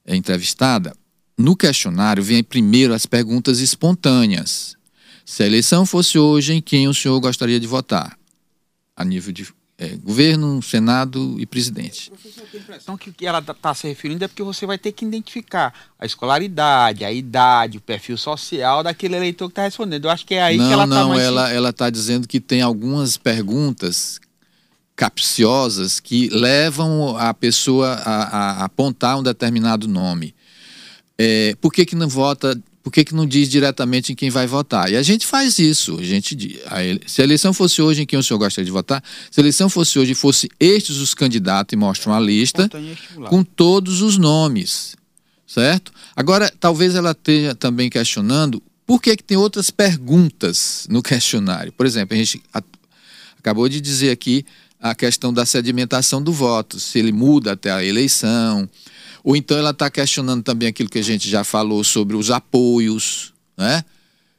é, 0.06 0.16
entrevistada. 0.16 0.96
No 1.36 1.54
questionário 1.54 2.22
vem 2.22 2.42
primeiro 2.42 2.94
as 2.94 3.04
perguntas 3.04 3.60
espontâneas. 3.60 4.74
Se 5.24 5.42
a 5.42 5.46
eleição 5.46 5.84
fosse 5.84 6.18
hoje, 6.18 6.54
em 6.54 6.62
quem 6.62 6.88
o 6.88 6.94
senhor 6.94 7.20
gostaria 7.20 7.60
de 7.60 7.66
votar? 7.66 8.18
A 8.96 9.04
nível 9.04 9.32
de 9.32 9.46
é, 9.78 9.96
governo, 9.96 10.60
Senado 10.60 11.36
e 11.38 11.46
presidente. 11.46 12.10
Professor, 12.10 12.44
a 12.52 12.56
impressão 12.56 12.98
que, 12.98 13.14
ela 13.24 13.38
está 13.38 13.54
tá 13.54 13.72
se 13.72 13.86
referindo 13.86 14.24
é 14.24 14.28
porque 14.28 14.42
você 14.42 14.66
vai 14.66 14.76
ter 14.76 14.90
que 14.90 15.04
identificar 15.04 15.72
a 15.96 16.04
escolaridade, 16.04 17.04
a 17.04 17.12
idade, 17.12 17.78
o 17.78 17.80
perfil 17.80 18.18
social 18.18 18.82
daquele 18.82 19.14
eleitor 19.14 19.46
que 19.46 19.52
está 19.52 19.62
respondendo. 19.62 20.06
Eu 20.06 20.10
acho 20.10 20.26
que 20.26 20.34
é 20.34 20.42
aí 20.42 20.56
não, 20.56 20.66
que 20.66 20.72
ela 20.72 20.84
está 20.84 20.96
Não, 20.96 21.14
ela 21.14 21.52
ela 21.52 21.70
está 21.70 21.88
dizendo 21.88 22.26
que 22.26 22.40
tem 22.40 22.60
algumas 22.60 23.16
perguntas 23.16 24.20
capciosas 24.96 26.00
que 26.00 26.28
levam 26.30 27.16
a 27.16 27.32
pessoa 27.32 27.92
a, 28.04 28.62
a 28.62 28.64
apontar 28.64 29.16
um 29.16 29.22
determinado 29.22 29.86
nome. 29.86 30.34
É, 31.16 31.54
por 31.60 31.72
que, 31.72 31.86
que 31.86 31.94
não 31.94 32.08
vota 32.08 32.60
por 32.88 32.92
que, 32.92 33.04
que 33.04 33.14
não 33.14 33.26
diz 33.26 33.50
diretamente 33.50 34.12
em 34.12 34.14
quem 34.14 34.30
vai 34.30 34.46
votar? 34.46 34.90
E 34.90 34.96
a 34.96 35.02
gente 35.02 35.26
faz 35.26 35.58
isso. 35.58 35.98
A 36.00 36.02
gente, 36.02 36.58
a, 36.64 36.78
se 37.06 37.20
a 37.20 37.24
eleição 37.24 37.52
fosse 37.52 37.82
hoje 37.82 38.00
em 38.00 38.06
quem 38.06 38.18
o 38.18 38.22
senhor 38.22 38.38
gostaria 38.38 38.64
de 38.64 38.70
votar, 38.70 39.04
se 39.30 39.38
a 39.38 39.42
eleição 39.42 39.68
fosse 39.68 39.98
hoje 39.98 40.12
e 40.12 40.14
fosse 40.14 40.48
estes 40.58 40.96
os 40.96 41.12
candidatos 41.12 41.74
e 41.74 41.76
mostram 41.76 42.14
a 42.14 42.18
lista 42.18 42.66
com 43.28 43.44
todos 43.44 44.00
os 44.00 44.16
nomes, 44.16 44.96
certo? 45.46 45.92
Agora, 46.16 46.50
talvez 46.58 46.94
ela 46.94 47.10
esteja 47.10 47.54
também 47.54 47.90
questionando 47.90 48.62
por 48.86 49.02
que, 49.02 49.18
que 49.18 49.22
tem 49.22 49.36
outras 49.36 49.70
perguntas 49.70 50.86
no 50.88 51.02
questionário. 51.02 51.70
Por 51.72 51.84
exemplo, 51.84 52.14
a 52.14 52.18
gente 52.18 52.42
a, 52.54 52.62
acabou 53.38 53.68
de 53.68 53.82
dizer 53.82 54.12
aqui 54.12 54.46
a 54.80 54.94
questão 54.94 55.30
da 55.30 55.44
sedimentação 55.44 56.22
do 56.22 56.32
voto, 56.32 56.80
se 56.80 56.98
ele 56.98 57.12
muda 57.12 57.52
até 57.52 57.70
a 57.70 57.84
eleição, 57.84 58.66
ou 59.22 59.36
então 59.36 59.56
ela 59.56 59.70
está 59.70 59.90
questionando 59.90 60.42
também 60.42 60.68
aquilo 60.68 60.88
que 60.88 60.98
a 60.98 61.02
gente 61.02 61.28
já 61.28 61.44
falou 61.44 61.82
sobre 61.84 62.16
os 62.16 62.30
apoios, 62.30 63.32
né? 63.56 63.84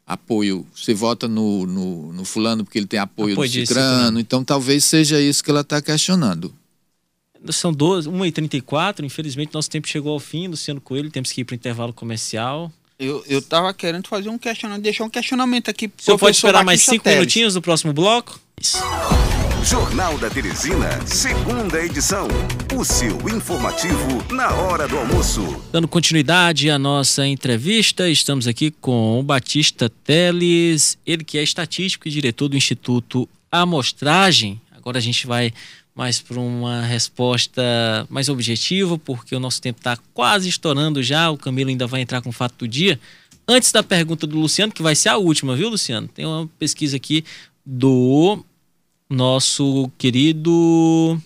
Apoio, 0.05 0.65
você 0.75 0.93
vota 0.93 1.27
no, 1.27 1.67
no, 1.67 2.13
no 2.13 2.25
fulano 2.25 2.63
porque 2.63 2.79
ele 2.79 2.87
tem 2.87 2.99
apoio, 2.99 3.33
apoio 3.33 3.49
do 3.49 3.53
cicrano, 3.53 4.19
então 4.19 4.43
talvez 4.43 4.83
seja 4.83 5.21
isso 5.21 5.43
que 5.43 5.51
ela 5.51 5.61
está 5.61 5.81
questionando. 5.81 6.53
São 7.51 7.71
12, 7.71 8.09
1h34, 8.09 9.03
infelizmente 9.03 9.53
nosso 9.53 9.69
tempo 9.69 9.87
chegou 9.87 10.13
ao 10.13 10.19
fim, 10.19 10.47
Luciano 10.47 10.81
Coelho, 10.81 11.09
temos 11.09 11.31
que 11.31 11.41
ir 11.41 11.45
para 11.45 11.53
o 11.53 11.55
intervalo 11.55 11.93
comercial. 11.93 12.71
Eu, 12.99 13.23
eu 13.29 13.41
tava 13.41 13.73
querendo 13.73 14.07
fazer 14.07 14.27
um 14.27 14.37
questionamento, 14.37 14.83
deixar 14.83 15.05
um 15.05 15.09
questionamento 15.09 15.69
aqui. 15.69 15.89
Senhor 15.97 16.17
pode 16.17 16.35
esperar 16.35 16.65
mais 16.65 16.81
cinco 16.81 17.03
Teles. 17.03 17.19
minutinhos 17.19 17.55
no 17.55 17.61
próximo 17.61 17.93
bloco? 17.93 18.37
Isso. 18.59 18.77
Jornal 19.63 20.17
da 20.17 20.29
Teresina, 20.29 21.05
segunda 21.05 21.83
edição. 21.83 22.27
O 22.75 22.83
seu 22.85 23.17
informativo 23.29 24.33
na 24.33 24.51
hora 24.53 24.87
do 24.87 24.97
almoço. 24.97 25.61
Dando 25.71 25.87
continuidade 25.87 26.69
à 26.69 26.79
nossa 26.79 27.27
entrevista, 27.27 28.09
estamos 28.09 28.47
aqui 28.47 28.71
com 28.71 29.19
o 29.19 29.23
Batista 29.23 29.89
Teles, 29.89 30.97
ele 31.05 31.23
que 31.23 31.37
é 31.37 31.43
estatístico 31.43 32.07
e 32.07 32.11
diretor 32.11 32.47
do 32.47 32.57
Instituto 32.57 33.27
Amostragem. 33.51 34.61
Agora 34.71 34.97
a 34.97 35.01
gente 35.01 35.27
vai 35.27 35.53
mais 35.93 36.21
para 36.21 36.39
uma 36.39 36.81
resposta 36.81 37.61
mais 38.09 38.29
objetiva, 38.29 38.97
porque 38.97 39.35
o 39.35 39.39
nosso 39.39 39.61
tempo 39.61 39.79
está 39.79 39.97
quase 40.13 40.47
estourando 40.47 41.03
já. 41.03 41.29
O 41.29 41.37
Camilo 41.37 41.69
ainda 41.69 41.85
vai 41.85 42.01
entrar 42.01 42.21
com 42.21 42.29
o 42.29 42.33
fato 42.33 42.59
do 42.59 42.67
dia. 42.67 42.99
Antes 43.47 43.71
da 43.71 43.83
pergunta 43.83 44.25
do 44.25 44.39
Luciano, 44.39 44.71
que 44.71 44.81
vai 44.81 44.95
ser 44.95 45.09
a 45.09 45.17
última, 45.17 45.55
viu, 45.55 45.69
Luciano? 45.69 46.07
Tem 46.07 46.25
uma 46.25 46.47
pesquisa 46.57 46.95
aqui 46.95 47.25
do 47.65 48.43
nosso 49.09 49.91
querido 49.97 51.19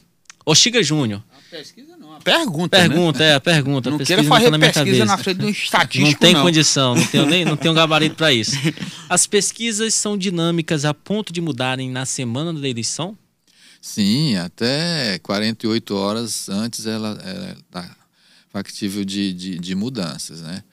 Oxiga 0.46 0.82
Júnior. 0.82 1.22
Pesquisa 1.52 1.96
não, 1.98 2.16
a 2.16 2.20
pergunta. 2.20 2.80
Pergunta, 2.80 3.20
né? 3.20 3.26
é, 3.26 3.34
a 3.36 3.40
pergunta. 3.40 3.92
Não 3.92 4.00
queira 4.00 4.24
fazer 4.24 4.50
na 4.50 4.58
pesquisa 4.58 4.86
cabeça. 4.86 5.06
na 5.06 5.18
frente 5.18 5.38
de 5.38 5.46
um 5.46 5.50
estatístico. 5.52 6.12
Não 6.12 6.14
tem 6.14 6.34
não. 6.34 6.42
condição, 6.42 6.96
não 6.96 7.06
tenho, 7.06 7.26
nem, 7.28 7.46
não 7.46 7.56
tenho 7.56 7.74
gabarito 7.76 8.16
para 8.16 8.34
isso. 8.34 8.56
As 9.08 9.28
pesquisas 9.28 9.94
são 9.94 10.18
dinâmicas 10.18 10.84
a 10.84 10.94
ponto 10.94 11.32
de 11.32 11.42
mudarem 11.42 11.92
na 11.92 12.06
semana 12.06 12.52
da 12.52 12.68
eleição? 12.68 13.16
Sim, 13.80 14.38
até 14.38 15.20
48 15.20 15.96
horas 15.96 16.50
antes 16.50 16.88
ela 16.88 17.20
está 17.60 17.96
factível 18.50 19.04
de, 19.04 19.34
de, 19.34 19.60
de, 19.60 19.76
mudanças, 19.76 20.42
né? 20.42 20.64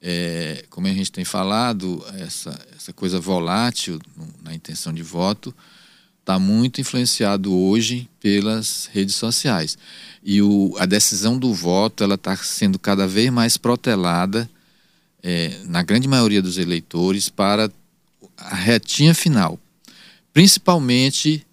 É, 0.00 0.64
como 0.70 0.86
a 0.86 0.92
gente 0.92 1.12
tem 1.12 1.24
falado, 1.24 2.04
essa, 2.18 2.58
essa 2.74 2.92
coisa 2.92 3.20
volátil 3.20 4.00
na 4.42 4.54
intenção 4.54 4.92
de 4.92 5.02
voto, 5.02 5.54
está 6.26 6.40
muito 6.40 6.80
influenciado 6.80 7.56
hoje 7.56 8.10
pelas 8.18 8.90
redes 8.92 9.14
sociais. 9.14 9.78
E 10.24 10.42
o, 10.42 10.74
a 10.76 10.84
decisão 10.84 11.38
do 11.38 11.54
voto 11.54 12.02
ela 12.02 12.16
está 12.16 12.36
sendo 12.36 12.80
cada 12.80 13.06
vez 13.06 13.30
mais 13.30 13.56
protelada, 13.56 14.50
é, 15.22 15.60
na 15.66 15.84
grande 15.84 16.08
maioria 16.08 16.42
dos 16.42 16.58
eleitores, 16.58 17.28
para 17.28 17.70
a 18.36 18.54
retinha 18.56 19.14
final. 19.14 19.56
principalmente 20.32 21.46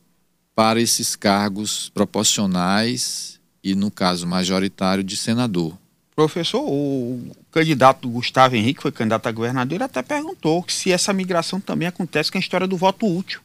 para 0.55 0.81
esses 0.81 1.15
cargos 1.15 1.89
proporcionais 1.89 3.39
e, 3.63 3.75
no 3.75 3.89
caso 3.89 4.27
majoritário, 4.27 5.03
de 5.03 5.15
senador. 5.15 5.77
Professor, 6.15 6.61
o 6.61 7.31
candidato 7.51 8.09
Gustavo 8.09 8.55
Henrique, 8.55 8.81
foi 8.81 8.91
candidato 8.91 9.27
a 9.27 9.31
governador, 9.31 9.75
ele 9.75 9.83
até 9.83 10.01
perguntou 10.01 10.65
se 10.67 10.91
essa 10.91 11.13
migração 11.13 11.61
também 11.61 11.87
acontece 11.87 12.31
com 12.31 12.37
a 12.37 12.41
história 12.41 12.67
do 12.67 12.75
voto 12.75 13.07
útil. 13.07 13.39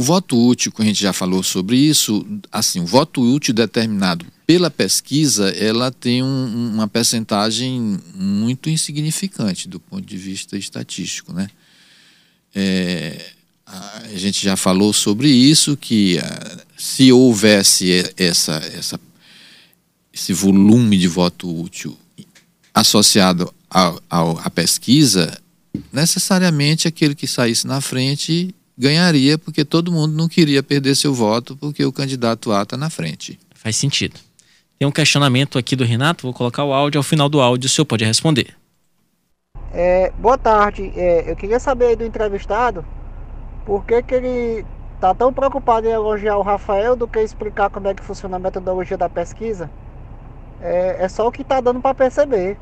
O 0.00 0.02
voto 0.02 0.34
útil, 0.34 0.72
que 0.72 0.80
a 0.80 0.84
gente 0.86 1.02
já 1.02 1.12
falou 1.12 1.42
sobre 1.42 1.76
isso, 1.76 2.26
assim, 2.50 2.80
o 2.80 2.86
voto 2.86 3.20
útil 3.20 3.52
determinado 3.52 4.24
pela 4.46 4.70
pesquisa, 4.70 5.50
ela 5.50 5.90
tem 5.90 6.22
um, 6.22 6.72
uma 6.72 6.88
percentagem 6.88 8.00
muito 8.14 8.70
insignificante 8.70 9.68
do 9.68 9.78
ponto 9.78 10.00
de 10.00 10.16
vista 10.16 10.56
estatístico, 10.56 11.34
né? 11.34 11.50
É, 12.54 13.20
a 13.66 14.16
gente 14.16 14.42
já 14.42 14.56
falou 14.56 14.94
sobre 14.94 15.28
isso, 15.28 15.76
que 15.76 16.16
uh, 16.16 16.62
se 16.78 17.12
houvesse 17.12 18.10
essa, 18.16 18.54
essa, 18.74 18.98
esse 20.10 20.32
volume 20.32 20.96
de 20.96 21.08
voto 21.08 21.60
útil 21.60 21.94
associado 22.72 23.52
à 23.68 24.48
pesquisa, 24.48 25.38
necessariamente 25.92 26.88
aquele 26.88 27.14
que 27.14 27.26
saísse 27.26 27.66
na 27.66 27.82
frente 27.82 28.54
ganharia, 28.80 29.36
porque 29.36 29.62
todo 29.62 29.92
mundo 29.92 30.14
não 30.14 30.26
queria 30.26 30.62
perder 30.62 30.94
seu 30.94 31.12
voto, 31.12 31.54
porque 31.54 31.84
o 31.84 31.92
candidato 31.92 32.50
A 32.50 32.62
está 32.62 32.78
na 32.78 32.88
frente. 32.88 33.38
Faz 33.54 33.76
sentido. 33.76 34.18
Tem 34.78 34.88
um 34.88 34.90
questionamento 34.90 35.58
aqui 35.58 35.76
do 35.76 35.84
Renato, 35.84 36.22
vou 36.22 36.32
colocar 36.32 36.64
o 36.64 36.72
áudio, 36.72 36.98
ao 36.98 37.02
final 37.02 37.28
do 37.28 37.42
áudio 37.42 37.66
o 37.66 37.70
senhor 37.70 37.84
pode 37.84 38.06
responder. 38.06 38.56
É, 39.70 40.10
boa 40.18 40.38
tarde, 40.38 40.90
é, 40.96 41.30
eu 41.30 41.36
queria 41.36 41.60
saber 41.60 41.94
do 41.94 42.04
entrevistado 42.04 42.82
por 43.66 43.84
que, 43.84 44.02
que 44.02 44.14
ele 44.14 44.64
está 44.94 45.14
tão 45.14 45.30
preocupado 45.30 45.86
em 45.86 45.90
elogiar 45.90 46.38
o 46.38 46.42
Rafael 46.42 46.96
do 46.96 47.06
que 47.06 47.20
explicar 47.20 47.68
como 47.68 47.86
é 47.86 47.94
que 47.94 48.02
funciona 48.02 48.36
a 48.36 48.40
metodologia 48.40 48.96
da 48.96 49.10
pesquisa. 49.10 49.70
É, 50.62 51.04
é 51.04 51.08
só 51.08 51.28
o 51.28 51.32
que 51.32 51.42
está 51.42 51.60
dando 51.60 51.80
para 51.80 51.94
perceber. 51.94 52.56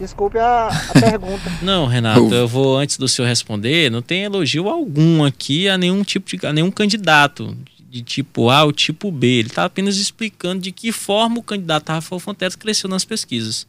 Desculpe 0.00 0.38
a, 0.38 0.68
a 0.68 0.92
pergunta. 0.98 1.52
Não, 1.60 1.86
Renato, 1.86 2.34
eu 2.34 2.48
vou 2.48 2.78
antes 2.78 2.96
do 2.96 3.06
senhor 3.06 3.28
responder, 3.28 3.90
não 3.90 4.00
tem 4.00 4.22
elogio 4.22 4.66
algum 4.66 5.22
aqui 5.22 5.68
a 5.68 5.76
nenhum 5.76 6.02
tipo 6.02 6.34
de 6.34 6.46
a 6.46 6.54
nenhum 6.54 6.70
candidato 6.70 7.54
de 7.90 8.00
tipo 8.00 8.48
A 8.48 8.64
ou 8.64 8.72
tipo 8.72 9.12
B. 9.12 9.26
Ele 9.26 9.48
está 9.48 9.66
apenas 9.66 9.98
explicando 9.98 10.62
de 10.62 10.72
que 10.72 10.90
forma 10.90 11.38
o 11.38 11.42
candidato 11.42 11.90
Rafael 11.90 12.18
Fonteles 12.18 12.56
cresceu 12.56 12.88
nas 12.88 13.04
pesquisas. 13.04 13.66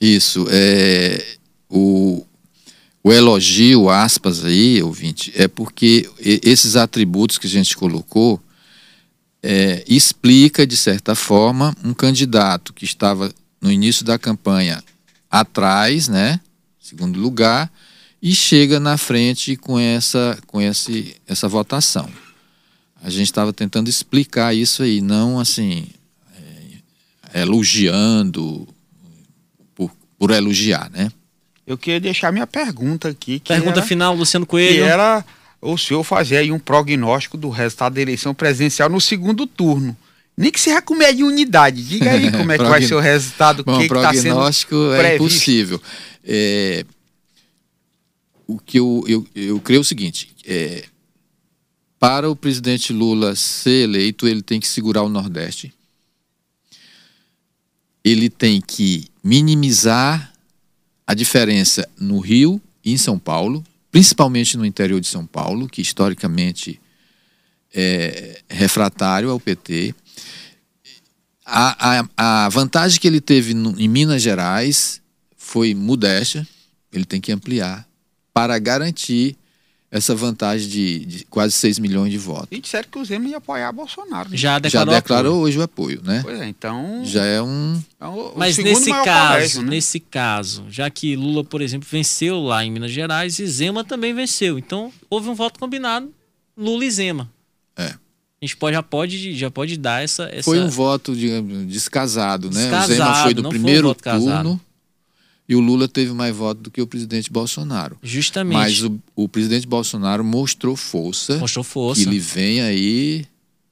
Isso. 0.00 0.44
É, 0.50 1.24
o, 1.70 2.26
o 3.04 3.12
elogio, 3.12 3.88
aspas 3.88 4.44
aí, 4.44 4.82
ouvinte, 4.82 5.32
é 5.36 5.46
porque 5.46 6.10
esses 6.18 6.74
atributos 6.74 7.38
que 7.38 7.46
a 7.46 7.50
gente 7.50 7.76
colocou 7.76 8.42
é, 9.40 9.84
explica, 9.86 10.66
de 10.66 10.76
certa 10.76 11.14
forma, 11.14 11.76
um 11.84 11.94
candidato 11.94 12.72
que 12.72 12.84
estava 12.84 13.32
no 13.60 13.70
início 13.70 14.04
da 14.04 14.18
campanha 14.18 14.82
atrás, 15.40 16.06
né? 16.06 16.38
Segundo 16.78 17.18
lugar, 17.18 17.70
e 18.22 18.34
chega 18.34 18.78
na 18.78 18.96
frente 18.96 19.56
com 19.56 19.78
essa, 19.78 20.38
com 20.46 20.60
esse, 20.60 21.16
essa 21.26 21.48
votação. 21.48 22.08
A 23.02 23.10
gente 23.10 23.24
estava 23.24 23.52
tentando 23.52 23.88
explicar 23.88 24.54
isso 24.54 24.82
aí, 24.82 25.00
não 25.00 25.40
assim, 25.40 25.88
é, 27.34 27.42
elogiando 27.42 28.68
por, 29.74 29.90
por 30.16 30.30
elogiar, 30.30 30.88
né? 30.90 31.10
Eu 31.66 31.76
queria 31.76 32.00
deixar 32.00 32.30
minha 32.30 32.46
pergunta 32.46 33.08
aqui. 33.08 33.40
pergunta 33.40 33.80
era, 33.80 33.86
final, 33.86 34.14
Luciano 34.14 34.46
Coelho. 34.46 34.84
Que 34.84 34.88
era 34.88 35.24
o 35.60 35.76
senhor 35.76 36.04
fazer 36.04 36.36
aí 36.36 36.52
um 36.52 36.58
prognóstico 36.58 37.36
do 37.36 37.48
resultado 37.48 37.94
da 37.94 38.02
eleição 38.02 38.34
presidencial 38.34 38.88
no 38.88 39.00
segundo 39.00 39.46
turno. 39.46 39.96
Nem 40.36 40.50
que 40.50 40.60
seja 40.60 40.82
com 40.82 40.94
média 40.94 41.24
unidade. 41.24 41.82
Diga 41.82 42.10
aí 42.10 42.30
como 42.30 42.50
é 42.50 42.58
que 42.58 42.64
vai 42.64 42.82
ser 42.86 42.94
o 42.94 43.00
resultado. 43.00 43.64
Que 43.64 43.86
prognóstico 43.86 44.74
que 44.74 44.96
tá 44.96 45.08
é 45.08 45.14
impossível. 45.14 45.80
É, 46.24 46.84
o 48.46 48.58
que 48.58 48.78
eu, 48.78 49.04
eu, 49.06 49.26
eu 49.34 49.60
creio 49.60 49.80
o 49.80 49.84
seguinte: 49.84 50.34
é, 50.44 50.84
para 51.98 52.28
o 52.28 52.36
presidente 52.36 52.92
Lula 52.92 53.34
ser 53.34 53.84
eleito, 53.84 54.26
ele 54.26 54.42
tem 54.42 54.60
que 54.60 54.68
segurar 54.68 55.02
o 55.02 55.08
Nordeste. 55.08 55.72
Ele 58.04 58.28
tem 58.28 58.60
que 58.60 59.06
minimizar 59.22 60.32
a 61.06 61.14
diferença 61.14 61.88
no 61.98 62.18
Rio 62.18 62.60
e 62.84 62.92
em 62.92 62.98
São 62.98 63.18
Paulo, 63.18 63.64
principalmente 63.90 64.56
no 64.56 64.66
interior 64.66 65.00
de 65.00 65.06
São 65.06 65.24
Paulo, 65.24 65.68
que 65.68 65.80
historicamente 65.80 66.78
é 67.72 68.42
refratário 68.48 69.30
ao 69.30 69.40
PT. 69.40 69.94
A, 71.44 72.00
a, 72.16 72.44
a 72.44 72.48
vantagem 72.48 72.98
que 72.98 73.06
ele 73.06 73.20
teve 73.20 73.52
no, 73.52 73.78
em 73.78 73.88
Minas 73.88 74.22
Gerais 74.22 75.00
foi 75.36 75.74
modéstia, 75.74 76.46
ele 76.92 77.04
tem 77.04 77.20
que 77.20 77.30
ampliar 77.30 77.86
para 78.32 78.58
garantir 78.58 79.36
essa 79.94 80.12
vantagem 80.12 80.68
de, 80.68 81.04
de, 81.04 81.24
quase 81.26 81.52
6 81.52 81.78
milhões 81.78 82.10
de 82.10 82.18
votos. 82.18 82.48
E 82.50 82.60
disseram 82.60 82.88
que 82.90 82.98
o 82.98 83.04
Zema 83.04 83.28
ia 83.28 83.36
apoiar 83.36 83.70
Bolsonaro. 83.70 84.28
Né? 84.28 84.36
Já 84.36 84.58
declarou, 84.58 84.92
Já 84.92 85.00
declarou 85.00 85.40
hoje 85.42 85.56
o 85.56 85.62
apoio, 85.62 86.02
né? 86.02 86.20
Pois 86.24 86.40
é, 86.40 86.48
então. 86.48 87.02
Já 87.04 87.24
é 87.24 87.40
um. 87.40 87.80
É 88.00 88.06
o, 88.06 88.32
Mas 88.36 88.58
o 88.58 88.62
nesse 88.62 88.90
caso, 88.90 89.28
colégio, 89.28 89.62
né? 89.62 89.70
nesse 89.70 90.00
caso, 90.00 90.64
já 90.68 90.90
que 90.90 91.14
Lula, 91.14 91.44
por 91.44 91.62
exemplo, 91.62 91.86
venceu 91.88 92.40
lá 92.40 92.64
em 92.64 92.72
Minas 92.72 92.90
Gerais 92.90 93.38
e 93.38 93.46
Zema 93.46 93.84
também 93.84 94.12
venceu. 94.12 94.58
Então, 94.58 94.92
houve 95.08 95.28
um 95.28 95.34
voto 95.34 95.60
combinado, 95.60 96.12
Lula 96.56 96.84
e 96.84 96.90
Zema. 96.90 97.30
É. 97.76 97.94
A 98.44 98.46
gente 98.46 98.58
pode, 98.58 98.74
já, 98.74 98.82
pode, 98.82 99.34
já 99.34 99.50
pode 99.50 99.76
dar 99.78 100.04
essa. 100.04 100.24
essa... 100.30 100.42
Foi 100.42 100.60
um 100.60 100.68
voto 100.68 101.16
digamos, 101.16 101.66
descasado, 101.66 102.50
né? 102.50 102.60
Descasado, 102.60 102.92
o 102.92 102.94
Zema 102.94 103.22
foi 103.22 103.34
do 103.34 103.48
primeiro 103.48 103.88
foi 103.88 103.90
um 103.90 103.94
voto 103.94 104.02
turno. 104.02 104.26
casado. 104.26 104.60
E 105.48 105.56
o 105.56 105.60
Lula 105.60 105.88
teve 105.88 106.12
mais 106.12 106.36
votos 106.36 106.62
do 106.62 106.70
que 106.70 106.82
o 106.82 106.86
presidente 106.86 107.32
Bolsonaro. 107.32 107.96
Justamente. 108.02 108.58
Mas 108.58 108.82
o, 108.82 109.00
o 109.16 109.26
presidente 109.26 109.66
Bolsonaro 109.66 110.22
mostrou 110.22 110.76
força. 110.76 111.38
Mostrou 111.38 111.64
força. 111.64 112.02
Que 112.02 112.08
ele 112.08 112.18
vem 112.18 112.60
aí 112.60 113.26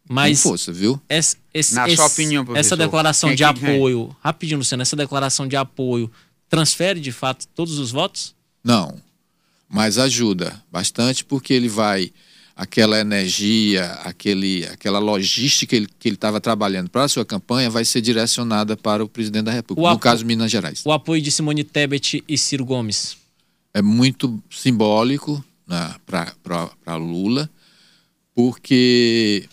Mas 0.08 0.42
com 0.42 0.48
força, 0.48 0.72
viu? 0.72 0.98
esse, 1.06 1.36
esse, 1.52 1.74
Na 1.74 1.86
esse, 1.86 1.96
sua 1.96 2.06
opinião, 2.06 2.42
professor, 2.42 2.66
essa 2.66 2.76
declaração 2.76 3.28
quem 3.28 3.36
de 3.36 3.44
é 3.44 3.52
que 3.52 3.60
ganha? 3.60 3.76
apoio, 3.76 4.16
rapidinho, 4.22 4.58
Luciano, 4.58 4.80
essa 4.80 4.96
declaração 4.96 5.46
de 5.46 5.56
apoio 5.56 6.10
transfere 6.48 6.98
de 6.98 7.12
fato 7.12 7.46
todos 7.54 7.78
os 7.78 7.90
votos? 7.90 8.34
Não. 8.64 8.96
Mas 9.68 9.98
ajuda 9.98 10.62
bastante 10.70 11.24
porque 11.24 11.52
ele 11.52 11.68
vai. 11.68 12.10
Aquela 12.54 13.00
energia, 13.00 13.86
aquele, 14.04 14.66
aquela 14.66 14.98
logística 14.98 15.74
que 15.98 16.08
ele 16.08 16.14
estava 16.16 16.40
trabalhando 16.40 16.90
para 16.90 17.04
a 17.04 17.08
sua 17.08 17.24
campanha 17.24 17.70
vai 17.70 17.84
ser 17.84 18.00
direcionada 18.00 18.76
para 18.76 19.02
o 19.02 19.08
presidente 19.08 19.44
da 19.44 19.52
República, 19.52 19.88
O 19.88 19.92
no 19.94 19.98
caso 19.98 20.24
Minas 20.24 20.50
Gerais. 20.50 20.82
O 20.84 20.92
apoio 20.92 21.22
de 21.22 21.30
Simone 21.30 21.64
Tebet 21.64 22.22
e 22.28 22.38
Ciro 22.38 22.64
Gomes. 22.64 23.16
é 23.72 23.80
muito 23.80 24.42
simbólico 24.50 25.42
né, 25.66 25.94
para 26.06 26.96
Lula, 26.96 27.48
porque 28.34 29.48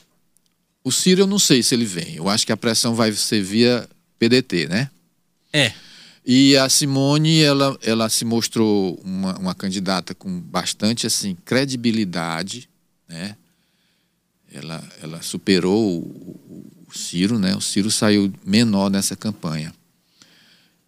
o 0.84 0.92
Ciro 0.92 1.22
eu 1.22 1.28
não 1.28 1.40
sei 1.40 1.64
se 1.64 1.74
ele 1.74 1.86
vem. 1.86 2.16
Eu 2.16 2.28
acho 2.30 2.46
que 2.46 2.52
a 2.52 2.58
pressão 2.58 2.94
vai 2.96 3.12
ser 3.14 3.42
via 3.42 3.88
PDT, 4.18 4.68
né? 4.68 4.90
É. 5.54 5.72
E 6.26 6.56
a 6.58 6.70
Simone, 6.70 7.42
ela, 7.42 7.78
ela 7.82 8.08
se 8.10 8.24
mostrou 8.24 9.00
uma, 9.04 9.38
uma 9.40 9.56
candidata 9.56 10.14
com 10.14 10.40
bastante 10.40 11.08
assim 11.08 11.36
credibilidade, 11.44 12.69
né? 13.10 13.36
Ela, 14.52 14.84
ela 15.02 15.22
superou 15.22 16.00
o, 16.00 16.66
o- 16.88 16.94
Ciro, 16.94 17.38
né? 17.38 17.56
O 17.56 17.62
Ciro 17.62 17.92
saiu 17.92 18.34
menor 18.44 18.90
nessa 18.90 19.16
campanha. 19.16 19.72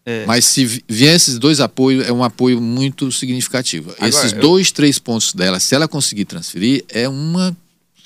É. 0.03 0.25
Mas 0.25 0.45
se 0.45 0.65
vi- 0.65 0.83
vier 0.89 1.15
esses 1.15 1.37
dois 1.37 1.59
apoios, 1.59 2.07
é 2.07 2.11
um 2.11 2.23
apoio 2.23 2.59
muito 2.59 3.11
significativo. 3.11 3.91
Agora, 3.91 4.07
esses 4.09 4.33
eu- 4.33 4.39
dois, 4.39 4.71
três 4.71 4.97
pontos 4.97 5.31
dela, 5.33 5.59
se 5.59 5.75
ela 5.75 5.87
conseguir 5.87 6.25
transferir, 6.25 6.83
é 6.89 7.07
uma 7.07 7.55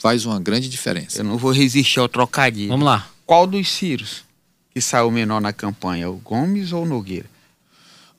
faz 0.02 0.26
uma 0.26 0.40
grande 0.42 0.68
diferença. 0.68 1.20
Eu 1.22 1.24
não 1.24 1.38
vou 1.38 1.52
resistir 1.54 2.00
ao 2.00 2.10
trocadilho. 2.10 2.68
Vamos 2.68 2.86
lá. 2.86 3.10
Qual 3.26 3.48
dos 3.48 3.70
Ciros 3.72 4.24
que 4.74 4.82
saiu 4.82 5.10
menor 5.10 5.40
na 5.40 5.54
campanha? 5.54 6.10
O 6.10 6.18
Gomes 6.18 6.74
ou 6.74 6.84
o 6.84 6.86
Nogueira? 6.86 7.28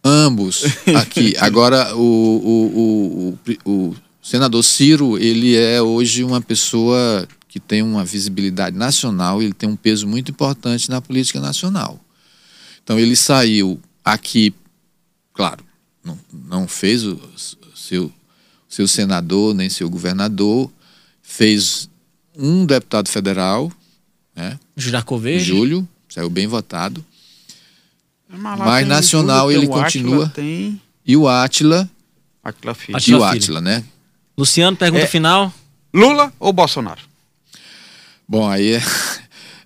Ambos 0.02 0.64
aqui. 0.98 1.34
Agora, 1.38 1.94
o, 1.94 2.00
o, 2.00 3.38
o, 3.66 3.70
o, 3.90 3.96
o 4.26 4.28
senador 4.28 4.64
Ciro, 4.64 5.16
ele 5.16 5.54
é 5.54 5.80
hoje 5.80 6.24
uma 6.24 6.40
pessoa 6.40 7.28
que 7.46 7.60
tem 7.60 7.80
uma 7.80 8.04
visibilidade 8.04 8.76
nacional, 8.76 9.40
ele 9.40 9.52
tem 9.52 9.68
um 9.68 9.76
peso 9.76 10.04
muito 10.04 10.32
importante 10.32 10.90
na 10.90 11.00
política 11.00 11.38
nacional. 11.38 12.00
Então, 12.82 12.98
ele 12.98 13.14
saiu 13.14 13.80
aqui, 14.04 14.52
claro, 15.32 15.64
não, 16.04 16.18
não 16.32 16.66
fez 16.66 17.04
o 17.04 17.20
seu, 17.76 18.12
seu 18.68 18.88
senador 18.88 19.54
nem 19.54 19.70
seu 19.70 19.88
governador, 19.88 20.72
fez 21.22 21.88
um 22.36 22.66
deputado 22.66 23.08
federal, 23.08 23.70
né, 24.34 24.58
Juraco 24.76 25.16
Verde. 25.18 25.44
Júlio, 25.44 25.88
saiu 26.08 26.28
bem 26.28 26.48
votado. 26.48 27.04
Mas, 28.28 28.58
Mas 28.58 28.88
nacional 28.88 29.52
ele 29.52 29.68
continua. 29.68 30.28
Tem 30.30 30.82
E 31.06 31.16
o 31.16 31.28
Átila 31.28 31.88
Atila 32.42 32.74
Filho. 32.74 32.98
E 32.98 32.98
o 32.98 33.02
Filho. 33.02 33.24
Átila, 33.24 33.60
né? 33.60 33.84
Luciano, 34.36 34.76
pergunta 34.76 35.04
É. 35.04 35.06
final. 35.06 35.52
Lula 35.94 36.32
ou 36.38 36.52
Bolsonaro? 36.52 37.00
Bom, 38.28 38.48
aí 38.48 38.74
é, 38.74 38.82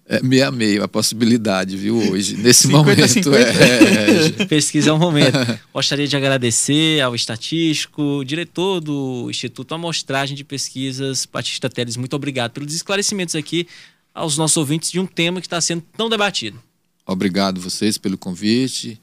é 0.06 0.22
meia 0.22 0.50
meio 0.50 0.84
a 0.84 0.88
possibilidade, 0.88 1.76
viu, 1.76 1.96
hoje. 1.96 2.36
Nesse 2.36 2.68
50, 2.68 2.76
momento 2.78 3.08
50. 3.08 3.36
é, 3.38 4.42
é, 4.42 4.44
Pesquisa 4.46 4.90
é 4.90 4.92
um 4.92 4.98
momento. 4.98 5.36
Gostaria 5.72 6.06
de 6.06 6.16
agradecer 6.16 7.00
ao 7.00 7.14
estatístico, 7.14 8.22
diretor 8.24 8.80
do 8.80 9.26
Instituto 9.30 9.74
Amostragem 9.74 10.36
de 10.36 10.44
Pesquisas, 10.44 11.26
Batista 11.30 11.68
Teles. 11.70 11.96
Muito 11.96 12.14
obrigado 12.14 12.52
pelos 12.52 12.74
esclarecimentos 12.74 13.34
aqui 13.34 13.66
aos 14.14 14.36
nossos 14.36 14.56
ouvintes 14.56 14.90
de 14.90 15.00
um 15.00 15.06
tema 15.06 15.40
que 15.40 15.46
está 15.46 15.60
sendo 15.60 15.82
tão 15.96 16.08
debatido. 16.08 16.60
Obrigado 17.06 17.60
vocês 17.60 17.96
pelo 17.98 18.16
convite. 18.18 19.00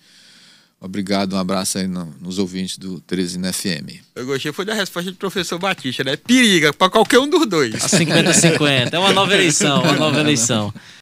Obrigado, 0.80 1.34
um 1.34 1.40
abraço 1.40 1.80
aí 1.80 1.88
no- 1.88 2.14
nos 2.22 2.38
ouvintes 2.38 2.78
do 2.78 3.02
Teresina 3.02 3.52
FM. 3.52 4.00
Eu 4.16 4.28
gostei 4.28 4.52
foi 4.54 4.64
da 4.64 4.76
resposta 4.76 5.10
do 5.12 5.18
professor 5.18 5.58
Batista, 5.58 6.04
né? 6.04 6.16
Periga 6.16 6.72
para 6.72 6.88
qualquer 6.90 7.18
um 7.18 7.28
dos 7.28 7.48
dois. 7.48 7.74
A 7.84 7.88
50-50. 7.90 8.94
É 8.94 9.00
uma 9.00 9.12
nova 9.12 9.34
eleição, 9.34 9.82
uma 9.82 9.94
nova 9.98 10.20
eleição. 10.20 10.72